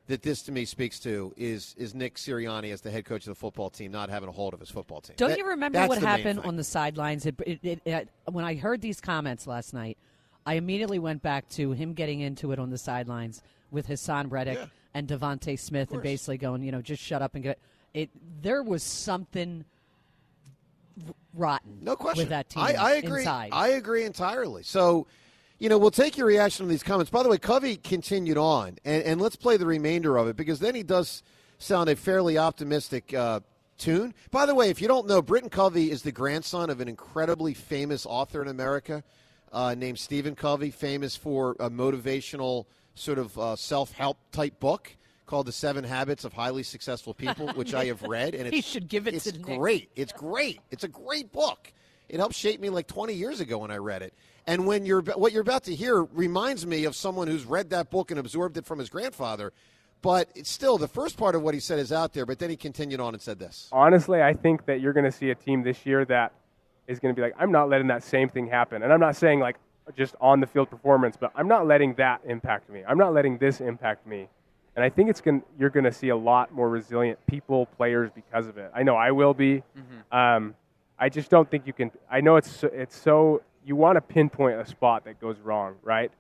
that 0.07 0.21
this 0.23 0.41
to 0.43 0.51
me 0.51 0.65
speaks 0.65 0.99
to 0.99 1.33
is 1.37 1.75
is 1.77 1.93
Nick 1.93 2.15
Sirianni 2.15 2.73
as 2.73 2.81
the 2.81 2.91
head 2.91 3.05
coach 3.05 3.21
of 3.21 3.31
the 3.31 3.35
football 3.35 3.69
team 3.69 3.91
not 3.91 4.09
having 4.09 4.27
a 4.27 4.31
hold 4.31 4.53
of 4.53 4.59
his 4.59 4.69
football 4.69 5.01
team. 5.01 5.15
Don't 5.17 5.29
that, 5.29 5.37
you 5.37 5.47
remember 5.47 5.85
what 5.87 5.99
happened 5.99 6.39
on 6.39 6.55
the 6.55 6.63
sidelines? 6.63 7.25
It, 7.25 7.35
it, 7.45 7.81
it, 7.85 8.09
when 8.25 8.43
I 8.43 8.55
heard 8.55 8.81
these 8.81 8.99
comments 8.99 9.47
last 9.47 9.73
night, 9.73 9.97
I 10.45 10.55
immediately 10.55 10.99
went 10.99 11.21
back 11.21 11.47
to 11.49 11.71
him 11.71 11.93
getting 11.93 12.19
into 12.19 12.51
it 12.51 12.59
on 12.59 12.69
the 12.69 12.77
sidelines 12.77 13.41
with 13.69 13.87
Haason 13.87 14.31
Reddick 14.31 14.57
yeah. 14.57 14.65
and 14.93 15.07
DeVonta 15.07 15.57
Smith, 15.57 15.91
and 15.91 16.01
basically 16.01 16.37
going, 16.37 16.63
you 16.63 16.71
know, 16.71 16.81
just 16.81 17.01
shut 17.01 17.21
up 17.21 17.35
and 17.35 17.43
get 17.43 17.59
it. 17.93 18.09
There 18.41 18.63
was 18.63 18.83
something 18.83 19.63
rotten, 21.33 21.77
no 21.81 21.95
question, 21.95 22.23
with 22.23 22.29
that 22.29 22.49
team. 22.49 22.63
I, 22.63 22.73
I 22.73 22.91
agree. 22.93 23.19
Inside. 23.21 23.49
I 23.53 23.67
agree 23.69 24.03
entirely. 24.03 24.63
So. 24.63 25.07
You 25.61 25.69
know, 25.69 25.77
we'll 25.77 25.91
take 25.91 26.17
your 26.17 26.25
reaction 26.25 26.65
to 26.65 26.69
these 26.71 26.81
comments. 26.81 27.11
By 27.11 27.21
the 27.21 27.29
way, 27.29 27.37
Covey 27.37 27.77
continued 27.77 28.39
on, 28.39 28.79
and, 28.83 29.03
and 29.03 29.21
let's 29.21 29.35
play 29.35 29.57
the 29.57 29.67
remainder 29.67 30.17
of 30.17 30.27
it 30.27 30.35
because 30.35 30.59
then 30.59 30.73
he 30.73 30.81
does 30.81 31.21
sound 31.59 31.87
a 31.87 31.95
fairly 31.95 32.35
optimistic 32.35 33.13
uh, 33.13 33.41
tune. 33.77 34.15
By 34.31 34.47
the 34.47 34.55
way, 34.55 34.71
if 34.71 34.81
you 34.81 34.87
don't 34.87 35.05
know, 35.05 35.21
Britton 35.21 35.51
Covey 35.51 35.91
is 35.91 36.01
the 36.01 36.11
grandson 36.11 36.71
of 36.71 36.81
an 36.81 36.87
incredibly 36.87 37.53
famous 37.53 38.07
author 38.07 38.41
in 38.41 38.47
America 38.47 39.03
uh, 39.51 39.75
named 39.77 39.99
Stephen 39.99 40.33
Covey, 40.33 40.71
famous 40.71 41.15
for 41.15 41.55
a 41.59 41.69
motivational 41.69 42.65
sort 42.95 43.19
of 43.19 43.37
uh, 43.37 43.55
self 43.55 43.91
help 43.91 44.17
type 44.31 44.59
book 44.59 44.91
called 45.27 45.45
The 45.45 45.51
Seven 45.51 45.83
Habits 45.83 46.25
of 46.25 46.33
Highly 46.33 46.63
Successful 46.63 47.13
People, 47.13 47.49
which 47.53 47.75
I 47.75 47.85
have 47.85 48.01
read. 48.01 48.33
And 48.33 48.47
it's, 48.47 48.55
he 48.55 48.61
should 48.63 48.87
give 48.87 49.05
it 49.05 49.13
it's 49.13 49.25
to 49.25 49.33
Nick. 49.33 49.59
great. 49.59 49.91
It's 49.95 50.11
great. 50.11 50.59
It's 50.71 50.85
a 50.85 50.87
great 50.87 51.31
book. 51.31 51.71
It 52.09 52.17
helped 52.19 52.33
shape 52.33 52.59
me 52.59 52.71
like 52.71 52.87
20 52.87 53.13
years 53.13 53.41
ago 53.41 53.59
when 53.59 53.69
I 53.69 53.77
read 53.77 54.01
it. 54.01 54.15
And 54.47 54.65
when 54.65 54.85
you're 54.85 55.01
what 55.01 55.31
you're 55.31 55.41
about 55.41 55.63
to 55.65 55.75
hear 55.75 56.03
reminds 56.03 56.65
me 56.65 56.85
of 56.85 56.95
someone 56.95 57.27
who's 57.27 57.45
read 57.45 57.69
that 57.69 57.89
book 57.89 58.11
and 58.11 58.19
absorbed 58.19 58.57
it 58.57 58.65
from 58.65 58.79
his 58.79 58.89
grandfather. 58.89 59.53
But 60.01 60.29
it's 60.33 60.49
still 60.49 60.79
the 60.79 60.87
first 60.87 61.15
part 61.15 61.35
of 61.35 61.43
what 61.43 61.53
he 61.53 61.59
said 61.59 61.77
is 61.77 61.91
out 61.91 62.13
there. 62.13 62.25
But 62.25 62.39
then 62.39 62.49
he 62.49 62.55
continued 62.55 62.99
on 62.99 63.13
and 63.13 63.21
said 63.21 63.37
this. 63.37 63.69
Honestly, 63.71 64.21
I 64.21 64.33
think 64.33 64.65
that 64.65 64.81
you're 64.81 64.93
going 64.93 65.05
to 65.05 65.11
see 65.11 65.29
a 65.29 65.35
team 65.35 65.61
this 65.61 65.85
year 65.85 66.05
that 66.05 66.33
is 66.87 66.99
going 66.99 67.13
to 67.13 67.19
be 67.19 67.21
like, 67.21 67.35
I'm 67.39 67.51
not 67.51 67.69
letting 67.69 67.87
that 67.87 68.03
same 68.03 68.27
thing 68.27 68.47
happen. 68.47 68.81
And 68.81 68.91
I'm 68.91 68.99
not 68.99 69.15
saying 69.15 69.39
like 69.39 69.57
just 69.95 70.15
on 70.19 70.39
the 70.39 70.47
field 70.47 70.69
performance, 70.69 71.17
but 71.19 71.31
I'm 71.35 71.47
not 71.47 71.67
letting 71.67 71.93
that 71.95 72.21
impact 72.25 72.69
me. 72.69 72.83
I'm 72.87 72.97
not 72.97 73.13
letting 73.13 73.37
this 73.37 73.61
impact 73.61 74.07
me. 74.07 74.27
And 74.75 74.85
I 74.85 74.89
think 74.89 75.09
it's 75.09 75.21
going 75.21 75.43
you're 75.59 75.69
going 75.69 75.83
to 75.83 75.91
see 75.91 76.09
a 76.09 76.15
lot 76.15 76.53
more 76.53 76.69
resilient 76.69 77.19
people, 77.27 77.65
players 77.65 78.09
because 78.13 78.47
of 78.47 78.57
it. 78.57 78.71
I 78.73 78.83
know 78.83 78.95
I 78.95 79.11
will 79.11 79.33
be. 79.33 79.63
Mm-hmm. 79.77 80.17
Um, 80.17 80.55
I 80.97 81.09
just 81.09 81.29
don't 81.29 81.49
think 81.49 81.67
you 81.67 81.73
can. 81.73 81.91
I 82.09 82.21
know 82.21 82.37
it's 82.37 82.63
it's 82.63 82.95
so 82.95 83.41
you 83.65 83.75
want 83.75 83.95
to 83.97 84.01
pinpoint 84.01 84.59
a 84.59 84.65
spot 84.65 85.05
that 85.05 85.19
goes 85.21 85.37
wrong, 85.39 85.75
right? 85.83 86.11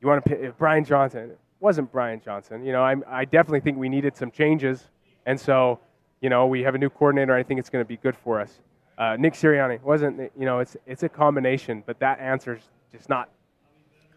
You 0.00 0.08
want 0.08 0.24
to 0.26 0.44
if 0.44 0.56
Brian 0.58 0.84
Johnson 0.84 1.30
it 1.30 1.38
wasn't 1.60 1.90
Brian 1.92 2.20
Johnson. 2.24 2.64
You 2.64 2.72
know, 2.72 2.82
I 2.82 2.96
I 3.06 3.24
definitely 3.24 3.60
think 3.60 3.78
we 3.78 3.88
needed 3.88 4.16
some 4.16 4.30
changes, 4.30 4.88
and 5.26 5.38
so 5.40 5.80
you 6.20 6.28
know 6.30 6.46
we 6.46 6.62
have 6.62 6.74
a 6.74 6.78
new 6.78 6.90
coordinator. 6.90 7.34
I 7.34 7.42
think 7.42 7.58
it's 7.60 7.70
going 7.70 7.84
to 7.84 7.88
be 7.88 7.96
good 7.96 8.16
for 8.16 8.40
us. 8.40 8.60
Uh, 8.96 9.16
Nick 9.16 9.34
Sirianni 9.34 9.80
wasn't, 9.82 10.18
you 10.36 10.44
know, 10.44 10.58
it's 10.58 10.76
it's 10.86 11.02
a 11.04 11.08
combination, 11.08 11.84
but 11.86 11.98
that 12.00 12.18
answer's 12.18 12.62
just 12.92 13.08
not 13.08 13.28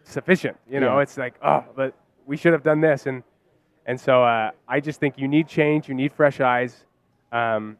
sufficient. 0.04 0.58
You 0.70 0.80
know, 0.80 0.96
Yeah. 0.98 1.04
it's 1.04 1.18
like, 1.18 1.36
oh, 1.44 1.64
but 1.76 1.94
we 2.26 2.36
should 2.38 2.54
have 2.54 2.64
done 2.64 2.82
this, 2.82 3.06
and 3.06 3.24
and 3.86 4.00
so 4.00 4.24
uh, 4.24 4.52
I 4.68 4.80
just 4.80 5.00
think 5.00 5.18
you 5.18 5.28
need 5.28 5.48
change, 5.48 5.88
you 5.88 5.94
need 5.96 6.12
fresh 6.14 6.40
eyes, 6.40 6.86
um, 7.32 7.78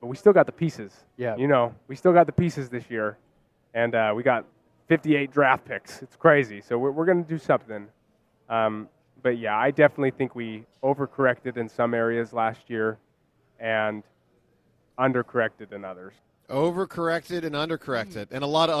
but 0.00 0.06
we 0.08 0.16
still 0.16 0.32
got 0.32 0.46
the 0.46 0.52
pieces. 0.52 1.04
Yeah. 1.16 1.36
you 1.36 1.48
know, 1.48 1.74
we 1.88 1.96
still 1.96 2.12
got 2.12 2.26
the 2.26 2.32
pieces 2.32 2.68
this 2.68 2.88
year, 2.90 3.16
and 3.74 3.94
uh, 3.94 4.12
we 4.14 4.22
got 4.22 4.44
58 4.88 5.30
draft 5.30 5.64
picks. 5.64 6.02
It's 6.02 6.16
crazy. 6.16 6.60
So 6.60 6.78
we're 6.78 6.90
we're 6.90 7.06
going 7.06 7.22
to 7.22 7.28
do 7.28 7.38
something. 7.38 7.88
Um, 8.48 8.88
but 9.22 9.38
yeah, 9.38 9.56
I 9.56 9.70
definitely 9.70 10.12
think 10.12 10.34
we 10.34 10.64
overcorrected 10.82 11.56
in 11.56 11.68
some 11.68 11.94
areas 11.94 12.32
last 12.32 12.68
year, 12.68 12.98
and 13.58 14.02
undercorrected 14.98 15.72
in 15.72 15.84
others. 15.84 16.14
Overcorrected 16.48 17.44
and 17.44 17.54
undercorrected, 17.54 18.28
and 18.30 18.42
a 18.42 18.46
lot 18.46 18.70
of. 18.70 18.80